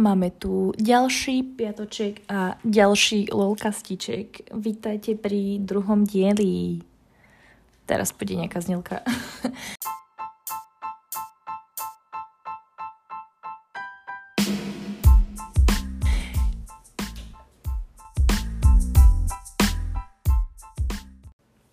Máme 0.00 0.32
tu 0.32 0.72
ďalší 0.80 1.60
piatoček 1.60 2.24
a 2.32 2.56
ďalší 2.64 3.36
lolkastiček. 3.36 4.48
Vítajte 4.56 5.12
pri 5.12 5.60
druhom 5.60 6.08
dieli. 6.08 6.80
Teraz 7.84 8.08
pôjde 8.16 8.40
nejaká 8.40 8.64
znelka. 8.64 9.04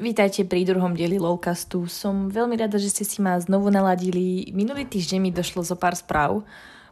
Vítajte 0.03 0.43
pri 0.43 0.67
druhom 0.67 0.91
dieli 0.99 1.15
Lolcastu. 1.15 1.87
Som 1.87 2.27
veľmi 2.27 2.59
rada, 2.59 2.75
že 2.75 2.91
ste 2.91 3.07
si 3.07 3.23
ma 3.23 3.39
znovu 3.39 3.71
naladili. 3.71 4.51
Minulý 4.51 4.83
týždeň 4.83 5.19
mi 5.19 5.31
došlo 5.31 5.63
zo 5.63 5.79
pár 5.79 5.95
správ, 5.95 6.43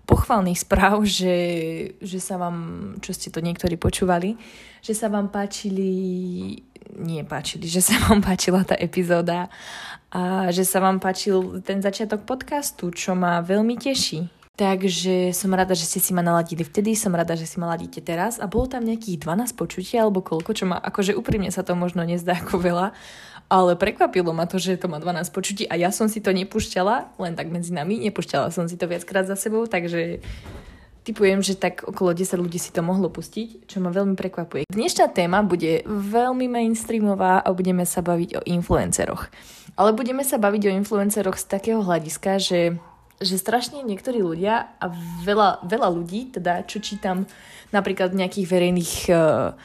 pochvalných 0.05 0.61
správ, 0.61 1.03
že, 1.19 1.35
že 1.99 2.19
sa 2.21 2.39
vám, 2.39 2.57
čo 3.01 3.11
ste 3.11 3.33
to 3.33 3.43
niektorí 3.43 3.75
počúvali, 3.75 4.37
že 4.85 4.93
sa 4.93 5.09
vám 5.09 5.33
páčili, 5.33 5.91
nie 6.95 7.21
páčili, 7.25 7.65
že 7.65 7.81
sa 7.81 7.97
vám 8.05 8.21
páčila 8.21 8.61
tá 8.63 8.77
epizóda 8.77 9.49
a 10.13 10.53
že 10.53 10.63
sa 10.63 10.79
vám 10.79 11.01
páčil 11.01 11.59
ten 11.65 11.81
začiatok 11.81 12.23
podcastu, 12.23 12.93
čo 12.93 13.17
ma 13.17 13.43
veľmi 13.43 13.75
teší. 13.75 14.31
Takže 14.55 15.35
som 15.35 15.51
rada, 15.51 15.75
že 15.75 15.83
ste 15.83 15.99
si 15.99 16.15
ma 16.15 16.23
naladili 16.23 16.63
vtedy, 16.63 16.95
som 16.95 17.11
rada, 17.11 17.35
že 17.35 17.43
si 17.43 17.59
ma 17.59 17.75
ladíte 17.75 17.99
teraz 17.99 18.39
a 18.39 18.47
bolo 18.47 18.71
tam 18.71 18.87
nejakých 18.87 19.19
12 19.19 19.51
počutia 19.51 20.07
alebo 20.07 20.23
koľko, 20.23 20.51
čo 20.55 20.63
ma, 20.63 20.79
akože 20.79 21.11
úprimne 21.11 21.51
sa 21.51 21.59
to 21.59 21.75
možno 21.75 22.07
nezdá 22.07 22.39
ako 22.39 22.63
veľa, 22.63 22.95
ale 23.49 23.77
prekvapilo 23.77 24.33
ma 24.33 24.49
to, 24.49 24.57
že 24.57 24.81
to 24.81 24.89
má 24.89 24.97
12 24.97 25.29
počutí 25.29 25.63
a 25.69 25.77
ja 25.77 25.93
som 25.93 26.09
si 26.09 26.21
to 26.21 26.33
nepúšťala, 26.33 27.17
len 27.21 27.33
tak 27.37 27.53
medzi 27.53 27.71
nami, 27.71 28.01
nepúšťala 28.09 28.49
som 28.49 28.65
si 28.65 28.75
to 28.75 28.89
viackrát 28.89 29.29
za 29.29 29.37
sebou, 29.37 29.69
takže 29.69 30.23
typujem, 31.05 31.45
že 31.45 31.53
tak 31.53 31.85
okolo 31.85 32.17
10 32.17 32.41
ľudí 32.41 32.57
si 32.57 32.73
to 32.73 32.81
mohlo 32.81 33.13
pustiť, 33.13 33.69
čo 33.69 33.77
ma 33.77 33.93
veľmi 33.93 34.17
prekvapuje. 34.17 34.65
Dnešná 34.65 35.13
téma 35.13 35.45
bude 35.45 35.85
veľmi 35.85 36.49
mainstreamová 36.49 37.45
a 37.45 37.49
budeme 37.53 37.85
sa 37.85 38.01
baviť 38.01 38.41
o 38.41 38.45
influenceroch. 38.49 39.29
Ale 39.77 39.93
budeme 39.93 40.25
sa 40.25 40.41
baviť 40.41 40.61
o 40.65 40.75
influenceroch 40.81 41.37
z 41.37 41.45
takého 41.45 41.85
hľadiska, 41.85 42.41
že 42.41 42.61
že 43.15 43.39
strašne 43.39 43.79
niektorí 43.79 44.19
ľudia 44.19 44.75
a 44.75 44.91
veľa, 45.23 45.63
veľa 45.63 45.87
ľudí, 45.87 46.35
teda 46.35 46.67
čo 46.67 46.83
čítam 46.83 47.23
napríklad 47.71 48.11
v 48.11 48.19
nejakých 48.19 48.47
verejných, 48.51 48.93
uh, 49.07 49.55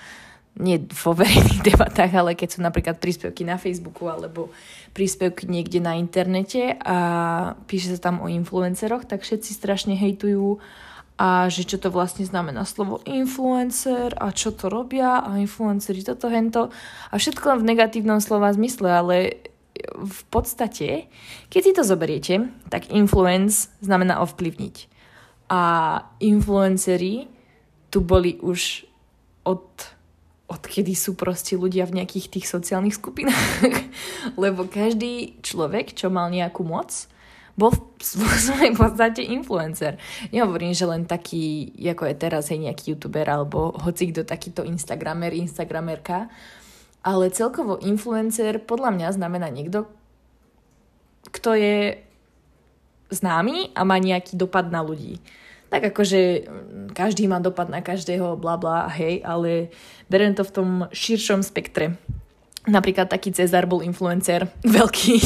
nie 0.58 0.82
vo 0.90 1.14
verejných 1.14 1.62
debatách, 1.70 2.12
ale 2.14 2.34
keď 2.34 2.48
sú 2.56 2.60
napríklad 2.64 2.98
príspevky 2.98 3.46
na 3.46 3.60
Facebooku 3.60 4.10
alebo 4.10 4.50
príspevky 4.96 5.46
niekde 5.46 5.78
na 5.78 5.94
internete 5.94 6.74
a 6.82 6.98
píše 7.70 7.94
sa 7.94 8.10
tam 8.10 8.24
o 8.24 8.26
influenceroch, 8.26 9.06
tak 9.06 9.22
všetci 9.22 9.50
strašne 9.54 9.94
hejtujú 9.94 10.58
a 11.20 11.52
že 11.52 11.68
čo 11.68 11.76
to 11.76 11.92
vlastne 11.92 12.24
znamená 12.24 12.64
slovo 12.64 13.04
influencer 13.04 14.16
a 14.16 14.32
čo 14.32 14.56
to 14.56 14.72
robia 14.72 15.20
a 15.20 15.36
influenceri 15.36 16.00
toto, 16.00 16.32
hento 16.32 16.72
a 17.12 17.14
všetko 17.20 17.44
len 17.44 17.58
v 17.60 17.68
negatívnom 17.76 18.24
slova 18.24 18.48
zmysle, 18.56 18.88
ale 18.88 19.16
v 19.88 20.22
podstate, 20.32 21.08
keď 21.48 21.60
si 21.60 21.72
to 21.76 21.82
zoberiete, 21.84 22.34
tak 22.68 22.92
influence 22.92 23.72
znamená 23.80 24.20
ovplyvniť. 24.24 24.76
A 25.50 25.62
influenceri 26.22 27.26
tu 27.90 27.98
boli 28.00 28.38
už 28.38 28.86
od, 29.44 29.66
odkedy 30.50 30.98
sú 30.98 31.14
proste 31.14 31.54
ľudia 31.54 31.86
v 31.86 32.02
nejakých 32.02 32.26
tých 32.38 32.46
sociálnych 32.50 32.98
skupinách. 32.98 33.86
Lebo 34.42 34.66
každý 34.66 35.38
človek, 35.40 35.94
čo 35.94 36.10
mal 36.10 36.26
nejakú 36.28 36.66
moc, 36.66 36.90
bol 37.54 37.70
v 37.70 38.34
svojej 38.50 38.74
podstate 38.74 39.22
influencer. 39.22 39.96
Nehovorím, 40.34 40.74
že 40.74 40.90
len 40.90 41.06
taký, 41.06 41.70
ako 41.78 42.10
je 42.10 42.14
teraz, 42.18 42.50
hej, 42.50 42.66
nejaký 42.66 42.96
youtuber, 42.96 43.26
alebo 43.30 43.76
hoci 43.78 44.10
kto 44.10 44.26
takýto 44.26 44.66
instagramer, 44.66 45.30
instagramerka, 45.36 46.26
ale 47.00 47.32
celkovo 47.32 47.80
influencer 47.80 48.60
podľa 48.60 48.90
mňa 48.92 49.08
znamená 49.16 49.48
niekto, 49.48 49.88
kto 51.30 51.56
je 51.56 51.96
známy 53.10 53.72
a 53.72 53.84
má 53.84 53.96
nejaký 53.96 54.36
dopad 54.36 54.68
na 54.68 54.84
ľudí. 54.84 55.20
Tak 55.70 55.94
akože 55.94 56.20
mm, 56.44 56.92
každý 56.92 57.30
má 57.30 57.38
dopad 57.38 57.70
na 57.70 57.80
každého, 57.80 58.36
bla 58.36 58.58
bla, 58.58 58.90
hej, 58.90 59.22
ale 59.22 59.70
beriem 60.10 60.34
to 60.34 60.42
v 60.42 60.54
tom 60.54 60.70
širšom 60.90 61.46
spektre. 61.46 61.94
Napríklad 62.68 63.08
taký 63.08 63.32
Cezar 63.32 63.64
bol 63.64 63.80
influencer 63.80 64.50
veľký, 64.76 65.16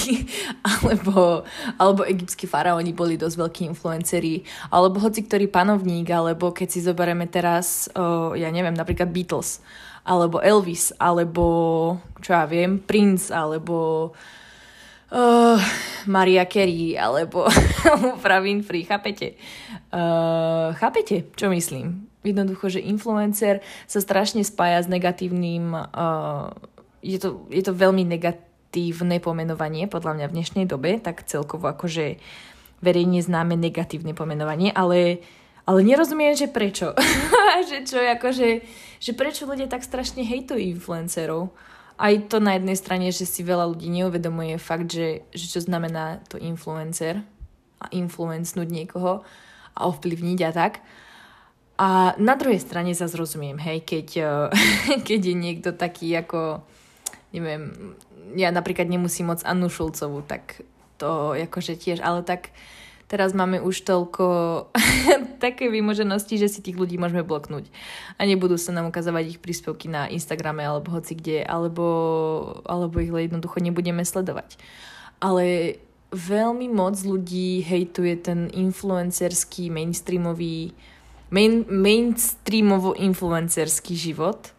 alebo, 0.62 1.42
alebo 1.80 2.06
egyptskí 2.06 2.46
faraóni 2.46 2.94
boli 2.94 3.18
dosť 3.18 3.36
veľkí 3.40 3.62
influenceri, 3.74 4.44
alebo 4.70 5.02
hoci 5.02 5.26
ktorý 5.26 5.50
panovník, 5.50 6.12
alebo 6.14 6.54
keď 6.54 6.68
si 6.70 6.84
zoberieme 6.84 7.26
teraz, 7.26 7.90
o, 7.96 8.38
ja 8.38 8.52
neviem, 8.54 8.76
napríklad 8.76 9.10
Beatles 9.10 9.64
alebo 10.04 10.36
Elvis, 10.44 10.92
alebo 11.00 11.46
čo 12.20 12.36
ja 12.36 12.44
viem, 12.44 12.76
Prince, 12.76 13.32
alebo 13.32 14.12
uh, 15.12 15.60
Maria 16.06 16.48
Carey, 16.48 16.96
alebo 16.96 17.44
Pravin 18.24 18.64
Free, 18.64 18.86
chápete? 18.86 19.36
Uh, 19.92 20.72
chápete, 20.78 21.28
čo 21.36 21.50
myslím? 21.50 22.08
Jednoducho, 22.24 22.72
že 22.72 22.80
influencer 22.80 23.60
sa 23.84 24.00
strašne 24.00 24.40
spája 24.46 24.80
s 24.80 24.88
negatívnym, 24.88 25.76
uh, 25.76 26.48
je, 27.04 27.20
to, 27.20 27.44
je 27.52 27.60
to 27.60 27.76
veľmi 27.76 28.06
negatívne 28.08 29.20
pomenovanie, 29.20 29.90
podľa 29.90 30.16
mňa 30.16 30.26
v 30.32 30.36
dnešnej 30.40 30.64
dobe, 30.64 30.96
tak 31.02 31.28
celkovo 31.28 31.68
akože 31.68 32.16
verejne 32.80 33.20
známe 33.20 33.56
negatívne 33.56 34.16
pomenovanie, 34.16 34.72
ale 34.72 35.24
ale 35.64 35.80
nerozumiem, 35.80 36.36
že 36.36 36.52
prečo. 36.52 36.92
že 37.72 37.88
čo, 37.88 37.96
akože, 37.96 38.48
že 39.00 39.12
prečo 39.16 39.48
ľudia 39.48 39.64
tak 39.64 39.80
strašne 39.80 40.20
hejtujú 40.20 40.60
influencerov. 40.60 41.56
Aj 41.94 42.14
to 42.26 42.42
na 42.42 42.58
jednej 42.58 42.74
strane, 42.74 43.08
že 43.14 43.22
si 43.22 43.46
veľa 43.46 43.70
ľudí 43.70 43.86
neuvedomuje 43.86 44.58
fakt, 44.58 44.90
že, 44.90 45.22
že 45.30 45.46
čo 45.46 45.60
znamená 45.62 46.18
to 46.26 46.42
influencer 46.42 47.22
a 47.78 47.86
influencnúť 47.94 48.68
niekoho 48.68 49.22
a 49.74 49.80
ovplyvniť 49.86 50.40
a 50.46 50.50
tak. 50.50 50.82
A 51.74 52.14
na 52.22 52.38
druhej 52.38 52.62
strane 52.62 52.94
sa 52.94 53.10
zrozumiem, 53.10 53.58
hej, 53.58 53.82
keď, 53.82 54.08
keď 55.06 55.20
je 55.22 55.34
niekto 55.34 55.70
taký 55.74 56.14
ako, 56.18 56.62
neviem, 57.34 57.94
ja 58.34 58.50
napríklad 58.50 58.90
nemusím 58.90 59.30
moc 59.30 59.42
Annu 59.46 59.70
Šulcovú, 59.70 60.22
tak 60.26 60.66
to 60.98 61.34
akože 61.34 61.78
tiež, 61.78 62.02
ale 62.02 62.22
tak 62.22 62.54
Teraz 63.04 63.36
máme 63.36 63.60
už 63.60 63.84
toľko 63.84 64.24
také 65.44 65.68
vymoženosti, 65.68 66.40
že 66.40 66.48
si 66.48 66.64
tých 66.64 66.80
ľudí 66.80 66.96
môžeme 66.96 67.20
bloknúť. 67.20 67.68
A 68.16 68.24
nebudú 68.24 68.56
sa 68.56 68.72
nám 68.72 68.88
ukazovať 68.88 69.36
ich 69.36 69.42
príspevky 69.44 69.92
na 69.92 70.08
Instagrame 70.08 70.64
alebo 70.64 70.96
hoci 70.96 71.12
kde, 71.12 71.44
alebo, 71.44 71.84
alebo 72.64 73.04
ich 73.04 73.12
jednoducho 73.12 73.60
nebudeme 73.60 74.00
sledovať. 74.04 74.56
Ale 75.20 75.76
veľmi 76.14 76.70
moc 76.72 77.02
ľudí 77.02 77.60
hejtuje 77.60 78.16
ten 78.24 78.48
influencerský, 78.48 79.68
mainstreamový, 79.68 80.72
main, 81.28 81.68
mainstreamovo-influencerský 81.68 83.94
život 83.98 84.54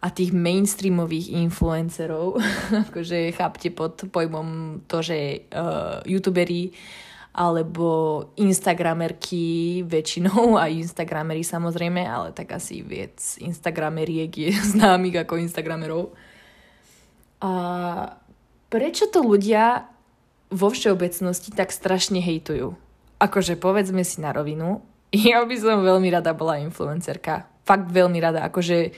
a 0.00 0.08
tých 0.10 0.32
mainstreamových 0.36 1.28
influencerov, 1.48 2.36
akože 2.90 3.32
chápte 3.36 3.70
pod 3.70 4.02
pojmom 4.10 4.80
to, 4.90 4.98
že 5.00 5.46
uh, 5.54 6.02
youtuberi 6.04 6.72
alebo 7.30 8.30
instagramerky 8.34 9.80
väčšinou, 9.86 10.58
aj 10.58 10.90
instagramery 10.90 11.46
samozrejme, 11.46 12.02
ale 12.02 12.34
tak 12.34 12.58
asi 12.58 12.82
viac 12.82 13.18
instagrameriek 13.38 14.30
je 14.30 14.50
známych 14.74 15.22
ako 15.22 15.38
instagramerov. 15.38 16.10
A 17.40 17.52
prečo 18.68 19.08
to 19.08 19.22
ľudia 19.22 19.86
vo 20.50 20.68
všeobecnosti 20.68 21.54
tak 21.54 21.70
strašne 21.70 22.18
hejtujú? 22.18 22.74
Akože 23.22 23.54
povedzme 23.54 24.02
si 24.02 24.18
na 24.18 24.34
rovinu, 24.34 24.82
ja 25.14 25.42
by 25.46 25.56
som 25.58 25.86
veľmi 25.86 26.10
rada 26.10 26.34
bola 26.34 26.58
influencerka. 26.58 27.46
Fakt 27.62 27.90
veľmi 27.94 28.18
rada, 28.18 28.42
akože 28.50 28.90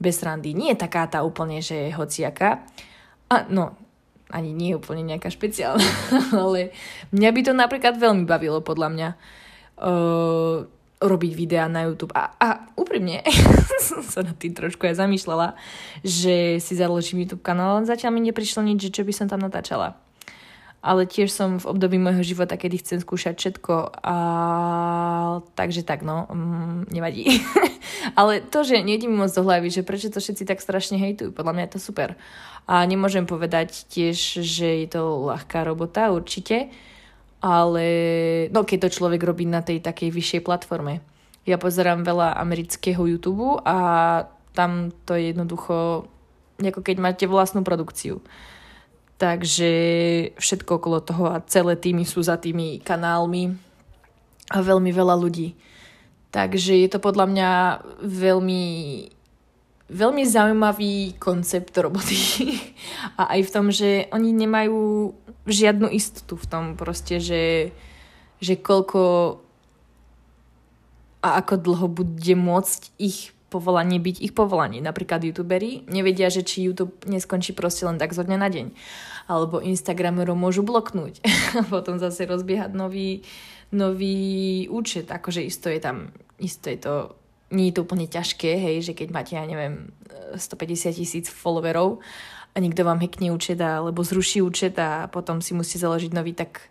bez 0.00 0.16
randy. 0.24 0.56
Nie 0.56 0.76
je 0.76 0.82
taká 0.84 1.08
tá 1.08 1.20
úplne, 1.24 1.60
že 1.60 1.88
je 1.88 1.96
hociaká. 1.96 2.64
A 3.28 3.44
no, 3.48 3.76
ani 4.30 4.50
nie 4.50 4.74
úplne 4.74 5.06
nejaká 5.06 5.30
špeciálna, 5.30 5.86
ale 6.42 6.74
mňa 7.14 7.30
by 7.30 7.40
to 7.46 7.52
napríklad 7.54 7.94
veľmi 7.98 8.26
bavilo 8.26 8.58
podľa 8.58 8.88
mňa 8.90 9.08
uh, 9.82 10.56
robiť 10.96 11.32
videá 11.36 11.68
na 11.68 11.86
YouTube. 11.86 12.16
A, 12.16 12.32
a 12.40 12.48
úprimne 12.74 13.20
som 13.86 14.00
sa 14.00 14.24
na 14.24 14.32
tým 14.32 14.56
trošku 14.56 14.88
aj 14.88 14.98
zamýšľala, 14.98 15.54
že 16.00 16.58
si 16.58 16.72
založím 16.74 17.26
YouTube 17.26 17.44
kanál, 17.44 17.78
ale 17.78 17.90
zatiaľ 17.90 18.16
mi 18.16 18.24
neprišlo 18.24 18.64
nič, 18.64 18.88
čo 18.90 19.04
by 19.04 19.12
som 19.12 19.28
tam 19.28 19.44
natáčala. 19.44 20.05
Ale 20.86 21.02
tiež 21.02 21.34
som 21.34 21.58
v 21.58 21.66
období 21.66 21.98
môjho 21.98 22.22
života, 22.22 22.54
kedy 22.54 22.78
chcem 22.78 22.98
skúšať 23.02 23.34
všetko 23.34 24.06
a 24.06 24.16
takže 25.58 25.82
tak 25.82 26.06
no, 26.06 26.30
mm, 26.30 26.94
nevadí. 26.94 27.42
ale 28.20 28.38
to, 28.38 28.62
že 28.62 28.86
nejde 28.86 29.10
mi 29.10 29.18
moc 29.18 29.34
do 29.34 29.42
hlavy, 29.42 29.66
že 29.74 29.82
prečo 29.82 30.14
to 30.14 30.22
všetci 30.22 30.46
tak 30.46 30.62
strašne 30.62 30.94
hejtujú, 31.02 31.34
podľa 31.34 31.52
mňa 31.58 31.64
je 31.66 31.72
to 31.74 31.80
super. 31.82 32.14
A 32.70 32.86
nemôžem 32.86 33.26
povedať 33.26 33.82
tiež, 33.90 34.46
že 34.46 34.86
je 34.86 34.88
to 34.94 35.26
ľahká 35.26 35.66
robota, 35.66 36.14
určite, 36.14 36.70
ale 37.42 37.86
no 38.54 38.62
keď 38.62 38.86
to 38.86 38.94
človek 39.02 39.26
robí 39.26 39.42
na 39.42 39.66
tej 39.66 39.82
takej 39.82 40.14
vyššej 40.14 40.46
platforme. 40.46 41.02
Ja 41.46 41.58
pozerám 41.58 42.06
veľa 42.06 42.38
amerického 42.38 43.02
YouTube 43.06 43.58
a 43.66 43.78
tam 44.54 44.94
to 45.02 45.18
je 45.18 45.34
jednoducho 45.34 46.06
ako 46.56 46.80
keď 46.80 46.96
máte 46.96 47.24
vlastnú 47.28 47.60
produkciu. 47.60 48.24
Takže 49.16 49.70
všetko 50.36 50.70
okolo 50.76 51.00
toho 51.00 51.32
a 51.32 51.40
celé 51.48 51.72
týmy 51.72 52.04
sú 52.04 52.20
za 52.20 52.36
tými 52.36 52.84
kanálmi 52.84 53.56
a 54.52 54.60
veľmi 54.60 54.92
veľa 54.92 55.16
ľudí. 55.16 55.56
Takže 56.28 56.76
je 56.84 56.88
to 56.92 57.00
podľa 57.00 57.26
mňa 57.32 57.50
veľmi, 58.04 58.64
veľmi 59.88 60.22
zaujímavý 60.28 61.16
koncept 61.16 61.72
roboty. 61.80 62.20
A 63.20 63.38
aj 63.38 63.40
v 63.48 63.52
tom, 63.56 63.66
že 63.72 64.04
oni 64.12 64.36
nemajú 64.36 65.16
žiadnu 65.48 65.88
istotu 65.88 66.36
v 66.36 66.44
tom 66.44 66.64
proste, 66.76 67.16
že, 67.16 67.72
že 68.42 68.60
koľko 68.60 69.40
a 71.24 71.42
ako 71.42 71.54
dlho 71.58 71.86
bude 71.90 72.34
môcť 72.38 72.94
ich 73.02 73.35
povolanie 73.46 74.02
byť 74.02 74.16
ich 74.22 74.32
povolanie. 74.34 74.82
Napríklad 74.82 75.22
youtuberi 75.22 75.86
nevedia, 75.86 76.26
že 76.26 76.42
či 76.42 76.66
YouTube 76.66 76.94
neskončí 77.06 77.54
proste 77.54 77.86
len 77.86 77.96
tak 77.96 78.10
zo 78.10 78.26
dňa 78.26 78.38
na 78.38 78.48
deň. 78.50 78.66
Alebo 79.30 79.62
Instagramerov 79.62 80.34
môžu 80.34 80.66
bloknúť 80.66 81.22
a 81.54 81.62
potom 81.72 81.98
zase 82.02 82.26
rozbiehať 82.26 82.74
nový, 82.74 83.22
nový 83.70 84.66
účet. 84.66 85.10
Akože 85.10 85.46
isto 85.46 85.70
je 85.70 85.78
tam, 85.78 86.10
isto 86.42 86.66
je 86.66 86.78
to, 86.78 86.94
nie 87.54 87.70
je 87.70 87.78
to 87.78 87.84
úplne 87.86 88.10
ťažké, 88.10 88.58
hej, 88.58 88.76
že 88.82 88.92
keď 88.98 89.08
máte, 89.14 89.38
ja 89.38 89.46
neviem, 89.46 89.94
150 90.34 90.98
tisíc 90.98 91.26
followerov 91.30 92.02
a 92.52 92.56
nikto 92.58 92.82
vám 92.82 92.98
hackne 92.98 93.30
účet 93.30 93.60
alebo 93.60 94.02
zruší 94.02 94.42
účet 94.42 94.74
a 94.80 95.06
potom 95.06 95.38
si 95.38 95.54
musí 95.54 95.78
založiť 95.78 96.10
nový, 96.10 96.34
tak 96.34 96.66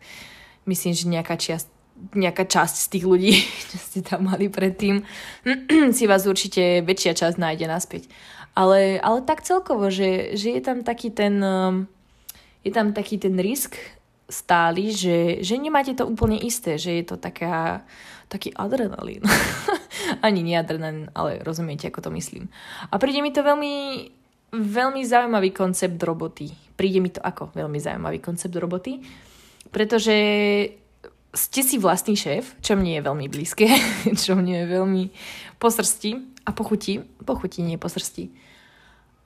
myslím, 0.66 0.92
že 0.98 1.06
nejaká 1.08 1.38
čiast, 1.38 1.70
nejaká 1.96 2.44
časť 2.46 2.76
z 2.76 2.88
tých 2.92 3.06
ľudí, 3.08 3.34
čo 3.72 3.78
ste 3.80 4.00
tam 4.04 4.28
mali 4.32 4.52
predtým, 4.52 5.04
si 5.98 6.04
vás 6.06 6.28
určite 6.28 6.84
väčšia 6.84 7.14
časť 7.16 7.38
nájde 7.40 7.66
naspäť. 7.68 8.08
Ale, 8.56 9.04
ale 9.04 9.20
tak 9.28 9.44
celkovo, 9.44 9.92
že, 9.92 10.32
že 10.40 10.56
je 10.56 10.62
tam 10.64 10.80
taký 10.88 11.12
ten 11.12 11.44
um, 11.44 11.92
je 12.66 12.72
tam 12.74 12.98
taký 12.98 13.22
ten 13.22 13.38
risk 13.38 13.78
stály, 14.26 14.90
že, 14.90 15.46
že 15.46 15.54
nemáte 15.62 15.94
to 15.94 16.10
úplne 16.10 16.42
isté, 16.42 16.82
že 16.82 16.98
je 16.98 17.06
to 17.06 17.16
taká, 17.22 17.86
taký 18.26 18.50
adrenalín. 18.58 19.22
Ani 20.26 20.42
nie 20.42 20.58
adrenalín, 20.58 21.14
ale 21.14 21.46
rozumiete, 21.46 21.94
ako 21.94 22.10
to 22.10 22.12
myslím. 22.18 22.50
A 22.90 22.98
príde 22.98 23.22
mi 23.22 23.30
to 23.30 23.46
veľmi, 23.46 24.10
veľmi 24.58 25.02
zaujímavý 25.06 25.54
koncept 25.54 26.02
roboty. 26.02 26.50
Príde 26.74 27.00
mi 27.06 27.14
to 27.14 27.22
ako 27.22 27.54
veľmi 27.54 27.78
zaujímavý 27.78 28.18
koncept 28.18 28.58
roboty, 28.58 28.98
pretože 29.70 30.18
ste 31.36 31.62
si 31.62 31.76
vlastný 31.76 32.16
šéf, 32.16 32.56
čo 32.64 32.80
mne 32.80 33.00
je 33.00 33.06
veľmi 33.06 33.28
blízke, 33.28 33.68
čo 34.22 34.34
mne 34.40 34.64
je 34.64 34.66
veľmi 34.72 35.04
po 35.60 35.68
srsti 35.68 36.42
a 36.48 36.56
pochutí, 36.56 37.04
pochutí 37.28 37.62
nie 37.62 37.76
po 37.76 37.92
srsti. 37.92 38.32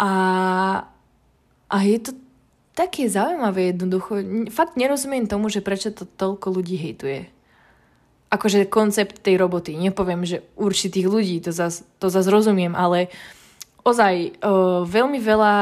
A, 0.01 0.11
a 1.69 1.77
je 1.85 1.97
to 2.01 2.11
také 2.73 3.11
zaujímavé 3.11 3.75
jednoducho. 3.75 4.23
Fakt 4.49 4.79
nerozumiem 4.79 5.27
tomu, 5.27 5.51
že 5.51 5.59
prečo 5.59 5.91
to 5.91 6.07
toľko 6.07 6.55
ľudí 6.55 6.79
hejtuje. 6.79 7.27
Akože 8.31 8.69
koncept 8.71 9.19
tej 9.19 9.35
roboty. 9.35 9.75
Nepoviem, 9.75 10.23
že 10.23 10.47
určitých 10.55 11.07
ľudí, 11.09 11.43
to 11.43 11.51
zase 11.51 11.83
to 11.99 12.07
zas 12.07 12.29
rozumiem, 12.29 12.77
ale 12.77 13.11
ozaj 13.83 14.39
o, 14.39 14.85
veľmi 14.87 15.19
veľa 15.19 15.55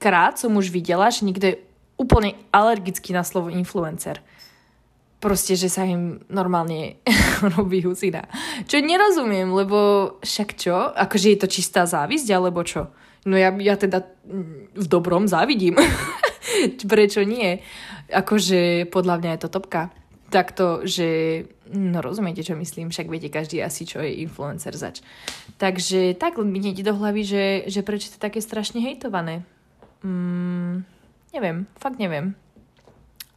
krát 0.00 0.38
som 0.38 0.54
už 0.54 0.70
videla, 0.70 1.10
že 1.12 1.26
niekto 1.26 1.44
je 1.52 1.60
úplne 1.98 2.38
alergický 2.54 3.10
na 3.10 3.26
slovo 3.26 3.50
influencer 3.50 4.22
proste, 5.18 5.58
že 5.58 5.66
sa 5.70 5.82
im 5.82 6.22
normálne 6.30 7.02
robí 7.58 7.82
husina. 7.82 8.26
Čo 8.66 8.82
nerozumiem, 8.82 9.50
lebo 9.50 9.78
však 10.22 10.48
čo? 10.54 10.74
Akože 10.94 11.34
je 11.34 11.38
to 11.38 11.48
čistá 11.50 11.84
závisť, 11.86 12.28
alebo 12.30 12.62
čo? 12.62 12.90
No 13.26 13.34
ja, 13.34 13.50
ja 13.58 13.74
teda 13.74 14.06
v 14.74 14.86
dobrom 14.86 15.26
závidím. 15.26 15.76
Prečo 16.94 17.26
nie? 17.26 17.60
Akože 18.08 18.88
podľa 18.88 19.20
mňa 19.20 19.30
je 19.36 19.40
to 19.42 19.52
topka. 19.52 19.92
Takto, 20.28 20.84
že 20.84 21.08
no 21.72 22.04
rozumiete, 22.04 22.44
čo 22.44 22.52
myslím, 22.56 22.92
však 22.92 23.08
viete 23.08 23.32
každý 23.32 23.64
asi, 23.64 23.88
čo 23.88 24.00
je 24.04 24.20
influencer 24.24 24.76
zač. 24.76 25.00
Takže 25.56 26.16
tak 26.20 26.36
mi 26.40 26.60
nejde 26.60 26.84
do 26.84 26.96
hlavy, 26.96 27.22
že, 27.24 27.44
že 27.68 27.80
prečo 27.80 28.12
to 28.12 28.20
také 28.20 28.44
strašne 28.44 28.80
hejtované. 28.80 29.44
Mm, 30.04 30.84
neviem, 31.32 31.64
fakt 31.80 31.96
neviem. 31.96 32.36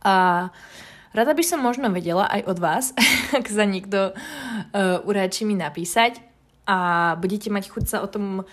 A 0.03 0.49
Rada 1.11 1.35
by 1.35 1.43
som 1.43 1.59
možno 1.59 1.91
vedela 1.91 2.23
aj 2.31 2.41
od 2.47 2.57
vás, 2.59 2.85
ak 3.39 3.45
sa 3.51 3.67
niekto 3.67 4.15
uh, 4.15 5.03
uráči 5.03 5.43
mi 5.43 5.59
napísať 5.59 6.23
a 6.63 7.13
budete 7.19 7.51
mať 7.51 7.67
chuť 7.67 7.85
sa 7.87 7.97
o 7.99 8.07
tom 8.07 8.47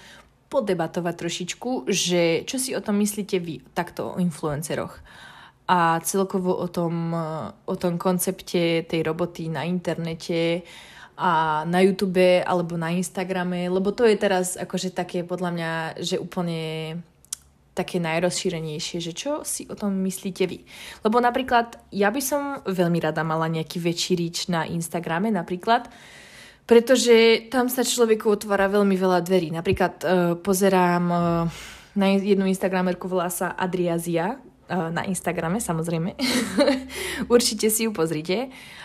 podebatovať 0.48 1.14
trošičku, 1.14 1.70
že 1.86 2.42
čo 2.48 2.56
si 2.56 2.72
o 2.72 2.80
tom 2.80 2.98
myslíte 2.98 3.36
vy, 3.38 3.60
takto 3.76 4.16
o 4.16 4.18
influenceroch 4.18 4.96
a 5.68 6.00
celkovo 6.00 6.56
o 6.56 6.64
tom, 6.72 7.12
o 7.68 7.74
tom 7.76 8.00
koncepte 8.00 8.88
tej 8.88 9.00
roboty 9.04 9.52
na 9.52 9.68
internete 9.68 10.64
a 11.20 11.62
na 11.68 11.84
YouTube 11.84 12.40
alebo 12.40 12.80
na 12.80 12.96
Instagrame, 12.96 13.68
lebo 13.68 13.92
to 13.92 14.08
je 14.08 14.16
teraz 14.16 14.56
akože 14.56 14.96
také 14.96 15.20
podľa 15.28 15.50
mňa, 15.52 15.72
že 16.00 16.16
úplne 16.16 16.96
také 17.78 18.02
najrozšírenejšie, 18.02 18.98
že 18.98 19.12
čo 19.14 19.46
si 19.46 19.70
o 19.70 19.78
tom 19.78 19.94
myslíte 20.02 20.50
vy. 20.50 20.66
Lebo 21.06 21.22
napríklad 21.22 21.78
ja 21.94 22.10
by 22.10 22.18
som 22.18 22.42
veľmi 22.66 22.98
rada 22.98 23.22
mala 23.22 23.46
nejaký 23.46 23.78
väčší 23.78 24.18
reach 24.18 24.50
na 24.50 24.66
Instagrame 24.66 25.30
napríklad, 25.30 25.86
pretože 26.66 27.46
tam 27.48 27.70
sa 27.70 27.86
človeku 27.86 28.26
otvára 28.26 28.66
veľmi 28.66 28.98
veľa 28.98 29.22
dverí. 29.22 29.54
Napríklad 29.54 29.94
uh, 30.02 30.34
pozerám 30.36 31.04
uh, 31.08 31.22
na 31.94 32.06
jednu 32.18 32.50
Instagramerku, 32.50 33.06
volá 33.06 33.30
sa 33.30 33.54
Adriazia, 33.54 34.36
uh, 34.36 34.90
na 34.90 35.06
Instagrame 35.06 35.62
samozrejme. 35.62 36.18
Určite 37.34 37.70
si 37.70 37.86
ju 37.86 37.94
pozrite. 37.94 38.50
Uh, 38.50 38.78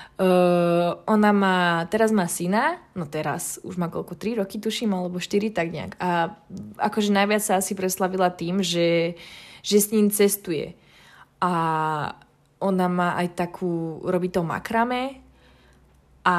ona 1.10 1.31
má, 1.33 1.89
teraz 1.89 2.13
má 2.13 2.30
syna, 2.30 2.77
no 2.94 3.10
teraz 3.10 3.57
už 3.65 3.81
má 3.81 3.89
koľko, 3.89 4.13
3 4.13 4.45
roky 4.45 4.62
tuším, 4.62 4.94
alebo 4.94 5.18
4, 5.18 5.50
tak 5.50 5.74
nejak. 5.74 5.98
A 5.98 6.38
akože 6.77 7.10
najviac 7.10 7.42
sa 7.42 7.57
asi 7.57 7.74
preslavila 7.74 8.30
tým, 8.30 8.62
že, 8.62 9.18
že 9.65 9.77
s 9.81 9.89
ním 9.89 10.13
cestuje. 10.13 10.77
A 11.42 11.54
ona 12.62 12.88
má 12.88 13.18
aj 13.19 13.36
takú, 13.36 14.00
robí 14.06 14.30
to 14.30 14.45
makrame 14.45 15.19
a 16.24 16.38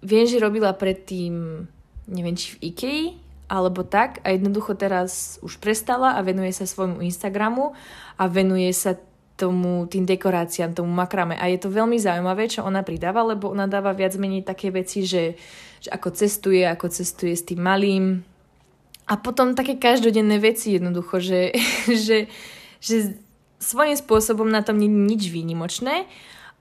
viem, 0.00 0.24
že 0.24 0.40
robila 0.40 0.72
predtým, 0.72 1.66
neviem, 2.08 2.36
či 2.38 2.56
v 2.56 2.72
Ikei, 2.72 3.02
alebo 3.46 3.86
tak 3.86 4.22
a 4.26 4.34
jednoducho 4.34 4.74
teraz 4.74 5.38
už 5.42 5.58
prestala 5.62 6.18
a 6.18 6.24
venuje 6.24 6.50
sa 6.50 6.66
svojmu 6.66 7.02
Instagramu 7.02 7.76
a 8.18 8.24
venuje 8.26 8.70
sa 8.74 8.98
tomu, 9.36 9.84
tým 9.84 10.08
dekoráciám, 10.08 10.72
tomu 10.72 10.88
makrame. 10.88 11.36
A 11.36 11.52
je 11.52 11.60
to 11.60 11.68
veľmi 11.68 12.00
zaujímavé, 12.00 12.48
čo 12.48 12.64
ona 12.64 12.80
pridáva, 12.80 13.20
lebo 13.20 13.52
ona 13.52 13.68
dáva 13.68 13.92
viac 13.92 14.16
menej 14.16 14.42
také 14.42 14.72
veci, 14.72 15.04
že, 15.04 15.36
že 15.84 15.92
ako 15.92 16.08
cestuje, 16.16 16.64
ako 16.64 16.88
cestuje 16.88 17.36
s 17.36 17.44
tým 17.44 17.60
malým. 17.60 18.24
A 19.06 19.14
potom 19.20 19.52
také 19.52 19.76
každodenné 19.76 20.40
veci 20.40 20.74
jednoducho, 20.74 21.20
že, 21.20 21.52
že, 22.04 22.32
že 22.80 22.96
svojím 23.60 23.94
spôsobom 24.00 24.48
na 24.48 24.64
tom 24.64 24.80
nie 24.80 24.88
je 24.88 25.04
nič 25.14 25.22
výnimočné, 25.28 26.08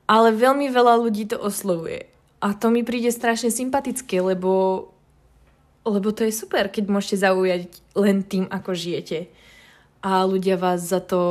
ale 0.05 0.35
veľmi 0.35 0.69
veľa 0.69 1.01
ľudí 1.01 1.31
to 1.31 1.39
oslovuje. 1.39 2.11
A 2.43 2.53
to 2.53 2.69
mi 2.69 2.85
príde 2.85 3.09
strašne 3.09 3.49
sympatické, 3.49 4.21
lebo, 4.21 4.85
lebo 5.87 6.11
to 6.11 6.27
je 6.27 6.35
super, 6.35 6.69
keď 6.69 6.91
môžete 6.91 7.23
zaujať 7.23 7.61
len 7.97 8.21
tým, 8.21 8.45
ako 8.51 8.75
žijete. 8.75 9.31
A 10.05 10.27
ľudia 10.27 10.59
vás 10.59 10.85
za 10.85 11.01
to 11.01 11.21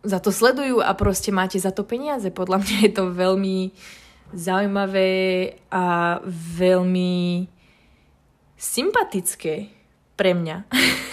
za 0.00 0.18
to 0.18 0.32
sledujú 0.32 0.80
a 0.80 0.96
proste 0.96 1.28
máte 1.28 1.60
za 1.60 1.72
to 1.72 1.84
peniaze. 1.84 2.32
Podľa 2.32 2.58
mňa 2.64 2.76
je 2.88 2.92
to 2.92 3.04
veľmi 3.12 3.58
zaujímavé 4.32 5.10
a 5.68 6.18
veľmi 6.56 7.44
sympatické 8.56 9.68
pre 10.16 10.32
mňa. 10.32 10.68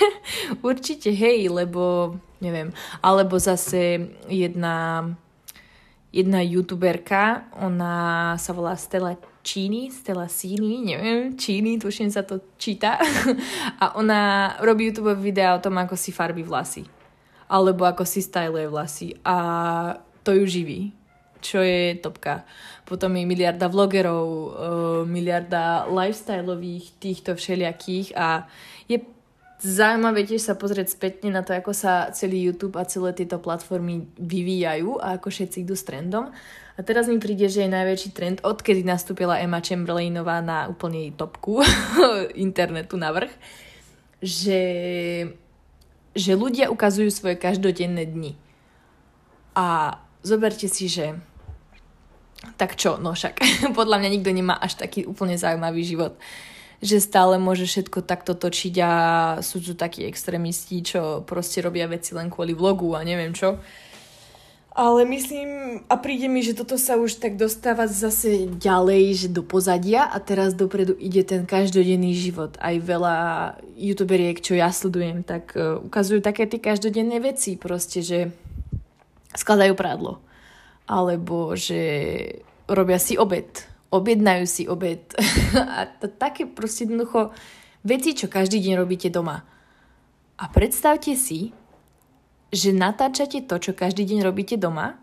Určite 0.68 1.12
hej, 1.12 1.52
lebo 1.52 2.16
neviem. 2.40 2.72
Alebo 3.04 3.40
zase 3.40 4.12
jedna, 4.32 5.08
jedna 6.12 6.40
youtuberka, 6.44 7.48
ona 7.60 8.36
sa 8.40 8.52
volá 8.56 8.76
Stella 8.80 9.20
Číny, 9.44 9.92
Stella 9.92 10.28
Sini, 10.28 10.84
neviem, 10.84 11.40
Číny, 11.40 11.80
tuším 11.80 12.12
sa 12.12 12.28
to 12.28 12.44
číta. 12.60 13.00
a 13.84 13.96
ona 13.96 14.54
robí 14.60 14.92
YouTube 14.92 15.16
videá 15.16 15.56
o 15.56 15.64
tom, 15.64 15.80
ako 15.80 15.96
si 15.96 16.12
farbí 16.12 16.44
vlasy 16.44 16.97
alebo 17.48 17.88
ako 17.88 18.04
si 18.04 18.20
styluje 18.20 18.68
vlasy 18.68 19.16
a 19.24 19.38
to 20.24 20.36
ju 20.36 20.44
živí, 20.44 20.92
čo 21.40 21.64
je 21.64 21.96
topka. 21.96 22.44
Potom 22.84 23.16
je 23.16 23.24
miliarda 23.24 23.72
vlogerov, 23.72 24.28
uh, 24.28 24.52
miliarda 25.08 25.88
lifestyleových 25.88 27.00
týchto 27.00 27.36
všelijakých 27.36 28.16
a 28.16 28.48
je 28.92 29.00
zaujímavé 29.64 30.28
tiež 30.28 30.44
sa 30.44 30.54
pozrieť 30.54 30.94
spätne 30.94 31.34
na 31.34 31.42
to, 31.42 31.56
ako 31.56 31.74
sa 31.74 32.14
celý 32.14 32.52
YouTube 32.52 32.78
a 32.78 32.86
celé 32.86 33.16
tieto 33.16 33.42
platformy 33.42 34.06
vyvíjajú 34.20 35.02
a 35.02 35.18
ako 35.18 35.34
všetci 35.34 35.66
idú 35.66 35.74
s 35.74 35.88
trendom. 35.88 36.30
A 36.78 36.80
teraz 36.86 37.10
mi 37.10 37.18
príde, 37.18 37.50
že 37.50 37.66
je 37.66 37.74
najväčší 37.74 38.10
trend, 38.14 38.38
odkedy 38.46 38.86
nastúpila 38.86 39.42
Emma 39.42 39.58
Chamberlainová 39.66 40.46
na 40.46 40.70
úplne 40.70 41.10
topku 41.10 41.66
internetu 42.38 43.02
na 43.02 43.10
vrch, 43.10 43.34
že, 44.22 44.62
že 46.18 46.34
ľudia 46.34 46.74
ukazujú 46.74 47.14
svoje 47.14 47.38
každodenné 47.38 48.10
dni. 48.10 48.34
A 49.54 49.98
zoberte 50.26 50.66
si, 50.66 50.90
že 50.90 51.16
tak 52.58 52.74
čo, 52.74 52.98
no 52.98 53.14
však 53.14 53.42
podľa 53.78 54.02
mňa 54.02 54.10
nikto 54.18 54.30
nemá 54.34 54.58
až 54.58 54.82
taký 54.82 55.06
úplne 55.06 55.38
zaujímavý 55.38 55.86
život 55.86 56.18
že 56.78 57.02
stále 57.02 57.42
môže 57.42 57.66
všetko 57.66 58.06
takto 58.06 58.38
točiť 58.38 58.76
a 58.86 58.92
sú 59.42 59.58
tu 59.66 59.74
takí 59.74 60.06
extrémisti, 60.06 60.86
čo 60.86 61.26
proste 61.26 61.66
robia 61.66 61.90
veci 61.90 62.14
len 62.14 62.30
kvôli 62.30 62.54
vlogu 62.54 62.94
a 62.94 63.02
neviem 63.02 63.34
čo. 63.34 63.58
Ale 64.78 65.10
myslím, 65.10 65.82
a 65.90 65.98
príde 65.98 66.30
mi, 66.30 66.46
že 66.46 66.54
toto 66.54 66.78
sa 66.78 67.02
už 67.02 67.18
tak 67.18 67.34
dostáva 67.34 67.90
zase 67.90 68.46
ďalej, 68.46 69.26
že 69.26 69.28
do 69.34 69.42
pozadia 69.42 70.06
a 70.06 70.22
teraz 70.22 70.54
dopredu 70.54 70.94
ide 71.02 71.26
ten 71.26 71.50
každodenný 71.50 72.14
život. 72.14 72.54
Aj 72.62 72.78
veľa 72.78 73.16
youtuberiek, 73.74 74.38
čo 74.38 74.54
ja 74.54 74.70
sledujem, 74.70 75.26
tak 75.26 75.58
uh, 75.58 75.82
ukazujú 75.82 76.22
také 76.22 76.46
tie 76.46 76.62
každodenné 76.62 77.18
veci, 77.18 77.58
proste, 77.58 78.06
že 78.06 78.30
skladajú 79.34 79.74
prádlo. 79.74 80.22
Alebo 80.86 81.58
že 81.58 81.82
robia 82.70 83.02
si 83.02 83.18
obed. 83.18 83.50
Objednajú 83.90 84.46
si 84.46 84.70
obed. 84.70 85.02
a 85.74 85.90
to, 85.90 86.06
také 86.06 86.46
proste 86.46 86.86
jednoducho 86.86 87.34
veci, 87.82 88.14
čo 88.14 88.30
každý 88.30 88.62
deň 88.62 88.74
robíte 88.78 89.10
doma. 89.10 89.42
A 90.38 90.46
predstavte 90.54 91.18
si, 91.18 91.50
že 92.52 92.72
natáčate 92.72 93.44
to, 93.44 93.56
čo 93.60 93.72
každý 93.76 94.08
deň 94.08 94.20
robíte 94.24 94.56
doma 94.56 94.96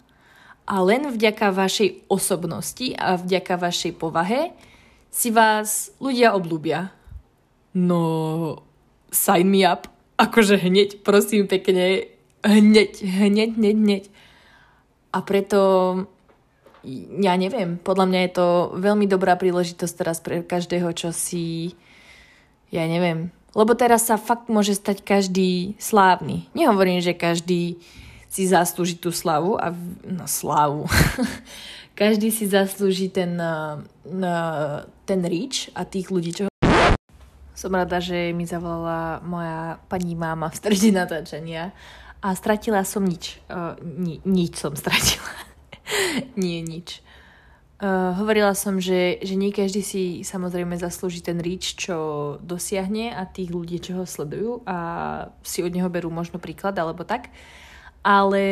a 0.65 0.81
len 0.81 1.13
vďaka 1.13 1.53
vašej 1.53 2.09
osobnosti 2.09 2.97
a 2.97 3.21
vďaka 3.21 3.61
vašej 3.61 3.93
povahe 4.01 4.57
si 5.13 5.29
vás 5.29 5.93
ľudia 6.01 6.33
obľúbia. 6.33 6.91
No, 7.77 8.65
sign 9.13 9.53
me 9.53 9.63
up. 9.63 9.87
Akože 10.17 10.57
hneď, 10.57 11.05
prosím 11.05 11.51
pekne, 11.51 12.07
hneď, 12.43 13.03
hneď, 13.03 13.51
hneď, 13.59 13.77
hneď. 13.77 14.05
A 15.15 15.19
preto, 15.23 15.61
ja 17.19 17.35
neviem, 17.39 17.79
podľa 17.79 18.07
mňa 18.11 18.21
je 18.27 18.33
to 18.35 18.47
veľmi 18.79 19.07
dobrá 19.07 19.39
príležitosť 19.39 19.95
teraz 19.95 20.19
pre 20.19 20.43
každého, 20.43 20.91
čo 20.97 21.15
si, 21.15 21.75
ja 22.75 22.87
neviem, 22.87 23.31
lebo 23.55 23.73
teraz 23.79 24.11
sa 24.11 24.19
fakt 24.19 24.51
môže 24.51 24.75
stať 24.75 25.07
každý 25.07 25.79
slávny. 25.79 26.51
Nehovorím, 26.53 26.99
že 27.01 27.15
každý 27.15 27.79
si 28.27 28.51
zaslúži 28.51 28.99
tú 28.99 29.15
slavu 29.15 29.55
a 29.57 29.71
no 30.05 30.27
slavu. 30.27 30.91
každý 32.01 32.35
si 32.35 32.51
zaslúži 32.51 33.07
ten, 33.09 33.39
ten 35.07 35.21
reach 35.23 35.71
a 35.79 35.87
tých 35.87 36.11
ľudí, 36.11 36.35
čo 36.35 36.51
som 37.55 37.71
rada, 37.71 38.03
že 38.03 38.35
mi 38.35 38.45
zavolala 38.45 39.23
moja 39.23 39.79
pani 39.87 40.19
máma 40.19 40.51
v 40.51 40.59
strede 40.59 40.91
natáčania 40.91 41.71
a 42.19 42.35
stratila 42.35 42.83
som 42.83 43.07
nič. 43.07 43.39
Uh, 43.47 43.79
ni, 43.81 44.19
nič 44.27 44.59
som 44.59 44.75
stratila. 44.75 45.31
Nie, 46.41 46.65
nič. 46.65 47.05
Uh, 47.75 48.15
hovorila 48.15 48.55
som, 48.55 48.79
že, 48.79 49.19
že 49.19 49.35
nie 49.35 49.51
každý 49.51 49.83
si 49.83 50.03
samozrejme 50.23 50.79
zaslúži 50.79 51.27
ten 51.27 51.43
reach, 51.43 51.75
čo 51.75 52.39
dosiahne 52.39 53.11
a 53.11 53.27
tých 53.27 53.51
ľudí, 53.51 53.83
čo 53.83 53.99
ho 53.99 54.07
sledujú 54.07 54.63
a 54.63 54.77
si 55.43 55.59
od 55.59 55.75
neho 55.75 55.91
berú 55.91 56.07
možno 56.07 56.39
príklad 56.39 56.79
alebo 56.79 57.03
tak. 57.03 57.35
Ale 58.07 58.47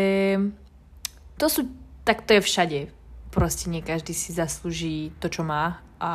to 1.38 1.47
sú, 1.47 1.71
tak 2.02 2.26
to 2.26 2.35
je 2.35 2.43
všade. 2.43 2.81
Proste 3.31 3.71
nie 3.71 3.79
každý 3.79 4.11
si 4.11 4.35
zaslúži 4.35 5.14
to, 5.23 5.31
čo 5.31 5.47
má 5.47 5.79
a 6.02 6.12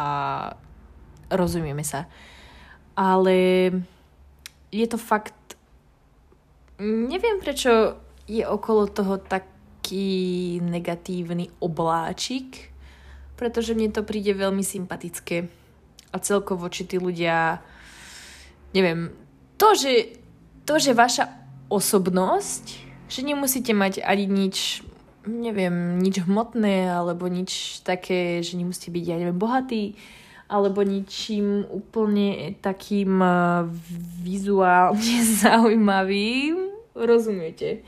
rozumieme 1.31 1.87
sa. 1.87 2.11
Ale 2.91 3.71
je 4.67 4.87
to 4.89 4.99
fakt... 4.99 5.33
Neviem, 6.77 7.39
prečo 7.39 7.97
je 8.27 8.43
okolo 8.43 8.91
toho 8.91 9.17
taký 9.17 10.59
negatívny 10.61 11.49
obláčik, 11.63 12.75
pretože 13.37 13.77
mne 13.77 13.93
to 13.93 14.01
príde 14.01 14.33
veľmi 14.33 14.65
sympatické. 14.65 15.45
A 16.11 16.17
celkovo, 16.17 16.65
či 16.73 16.89
tí 16.89 16.97
ľudia, 16.97 17.61
neviem, 18.73 19.13
to, 19.61 19.77
že, 19.77 20.17
to, 20.65 20.81
že 20.81 20.97
vaša 20.97 21.29
osobnosť, 21.69 22.65
že 23.07 23.21
nemusíte 23.23 23.71
mať 23.71 24.01
ani 24.01 24.25
nič, 24.25 24.81
neviem, 25.29 26.01
nič 26.01 26.25
hmotné, 26.25 26.89
alebo 26.89 27.29
nič 27.29 27.83
také, 27.85 28.41
že 28.41 28.57
nemusíte 28.57 28.89
byť, 28.89 29.03
ja 29.05 29.15
neviem, 29.21 29.37
bohatý, 29.37 29.93
alebo 30.47 30.79
ničím 30.81 31.67
úplne 31.67 32.55
takým 32.63 33.19
uh, 33.19 33.67
vizuálne 34.23 35.19
zaujímavým, 35.43 36.71
rozumiete? 36.95 37.83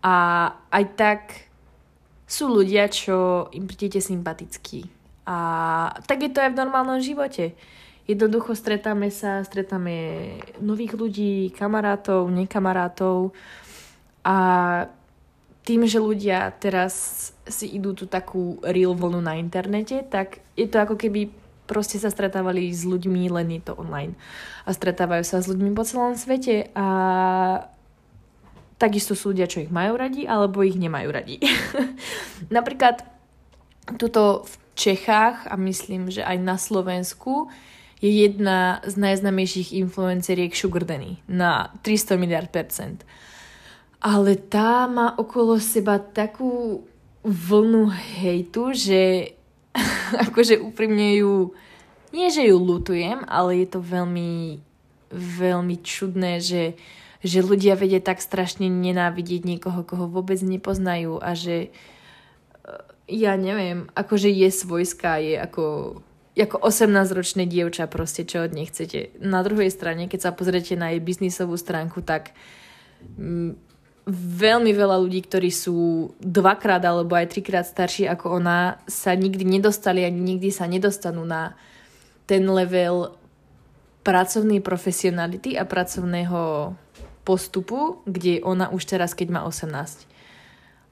A 0.00 0.50
aj 0.72 0.84
tak 0.96 1.45
sú 2.26 2.50
ľudia, 2.50 2.90
čo 2.90 3.46
im 3.54 3.70
prídete 3.70 4.02
sympatickí. 4.02 4.90
A 5.26 5.36
tak 6.06 6.26
je 6.26 6.30
to 6.30 6.42
aj 6.42 6.54
v 6.54 6.60
normálnom 6.60 6.98
živote. 6.98 7.54
Jednoducho 8.06 8.54
stretáme 8.54 9.10
sa, 9.10 9.42
stretáme 9.42 10.38
nových 10.62 10.94
ľudí, 10.94 11.50
kamarátov, 11.50 12.30
nekamarátov 12.30 13.34
a 14.22 14.36
tým, 15.66 15.82
že 15.90 15.98
ľudia 15.98 16.54
teraz 16.62 16.94
si 17.50 17.74
idú 17.74 17.90
tú 17.90 18.06
takú 18.06 18.62
real 18.62 18.94
vlnu 18.94 19.18
na 19.18 19.34
internete, 19.34 20.06
tak 20.06 20.38
je 20.54 20.70
to 20.70 20.78
ako 20.78 20.94
keby 20.94 21.34
proste 21.66 21.98
sa 21.98 22.14
stretávali 22.14 22.70
s 22.70 22.86
ľuďmi, 22.86 23.26
len 23.26 23.58
je 23.58 23.62
to 23.66 23.74
online. 23.74 24.14
A 24.62 24.70
stretávajú 24.70 25.26
sa 25.26 25.42
s 25.42 25.50
ľuďmi 25.50 25.74
po 25.74 25.82
celom 25.82 26.14
svete 26.14 26.70
a 26.78 26.86
Takisto 28.76 29.16
sú 29.16 29.32
ľudia, 29.32 29.48
čo 29.48 29.64
ich 29.64 29.72
majú 29.72 29.96
radi, 29.96 30.28
alebo 30.28 30.60
ich 30.60 30.76
nemajú 30.76 31.08
radi. 31.08 31.40
Napríklad 32.56 33.00
tuto 33.96 34.44
v 34.44 34.54
Čechách 34.76 35.48
a 35.48 35.56
myslím, 35.56 36.12
že 36.12 36.20
aj 36.20 36.36
na 36.36 36.60
Slovensku 36.60 37.48
je 38.04 38.12
jedna 38.12 38.84
z 38.84 39.00
najznamejších 39.00 39.72
influenceriek 39.72 40.52
Sugar 40.52 40.84
Danny 40.84 41.24
na 41.24 41.72
300 41.80 42.20
miliard 42.20 42.52
percent. 42.52 43.00
Ale 44.04 44.36
tá 44.36 44.84
má 44.84 45.16
okolo 45.16 45.56
seba 45.56 45.96
takú 45.96 46.84
vlnu 47.24 47.88
hejtu, 48.20 48.76
že 48.76 49.32
akože 50.28 50.60
úprimne 50.60 51.16
ju 51.16 51.56
nie, 52.12 52.28
že 52.28 52.48
ju 52.48 52.56
lutujem, 52.56 53.24
ale 53.28 53.64
je 53.64 53.68
to 53.72 53.80
veľmi 53.80 54.60
veľmi 55.12 55.76
čudné, 55.82 56.42
že 56.42 56.74
že 57.26 57.42
ľudia 57.42 57.74
vedia 57.74 57.98
tak 57.98 58.22
strašne 58.22 58.70
nenávidieť 58.70 59.42
niekoho, 59.42 59.82
koho 59.82 60.06
vôbec 60.06 60.38
nepoznajú 60.38 61.18
a 61.18 61.34
že 61.34 61.68
eh, 61.68 62.80
ja 63.10 63.34
neviem, 63.34 63.90
akože 63.92 64.30
je 64.30 64.48
svojská, 64.54 65.18
je 65.18 65.34
ako, 65.42 65.64
ako 66.38 66.56
18-ročné 66.62 67.50
dievča 67.50 67.90
proste, 67.90 68.22
čo 68.22 68.46
od 68.46 68.54
nej 68.54 68.70
chcete. 68.70 69.18
Na 69.18 69.42
druhej 69.42 69.74
strane, 69.74 70.06
keď 70.06 70.30
sa 70.30 70.36
pozriete 70.36 70.78
na 70.78 70.94
jej 70.94 71.02
biznisovú 71.02 71.58
stránku, 71.58 72.06
tak 72.06 72.30
mm, 73.18 73.58
veľmi 74.14 74.70
veľa 74.70 75.02
ľudí, 75.02 75.26
ktorí 75.26 75.50
sú 75.50 76.10
dvakrát 76.22 76.78
alebo 76.86 77.18
aj 77.18 77.34
trikrát 77.34 77.66
starší 77.66 78.06
ako 78.06 78.38
ona, 78.38 78.78
sa 78.86 79.18
nikdy 79.18 79.42
nedostali 79.42 80.06
ani 80.06 80.38
nikdy 80.38 80.54
sa 80.54 80.70
nedostanú 80.70 81.26
na 81.26 81.58
ten 82.30 82.46
level 82.46 83.18
pracovnej 84.06 84.62
profesionality 84.62 85.58
a 85.58 85.66
pracovného 85.66 86.70
postupu, 87.26 87.98
kde 88.06 88.38
ona 88.46 88.70
už 88.70 88.86
teraz, 88.86 89.18
keď 89.18 89.34
má 89.34 89.40
18. 89.42 90.06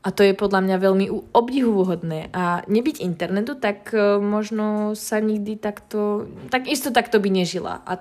A 0.05 0.13
to 0.13 0.21
je 0.21 0.37
podľa 0.37 0.61
mňa 0.69 0.77
veľmi 0.85 1.07
obdivuhodné. 1.33 2.29
A 2.37 2.61
nebyť 2.69 3.01
internetu, 3.01 3.57
tak 3.57 3.89
e, 3.97 4.21
možno 4.21 4.93
sa 4.93 5.17
nikdy 5.17 5.57
takto... 5.57 6.29
Tak 6.53 6.69
isto 6.69 6.93
takto 6.93 7.17
by 7.25 7.33
nežila. 7.33 7.81
A 7.89 7.97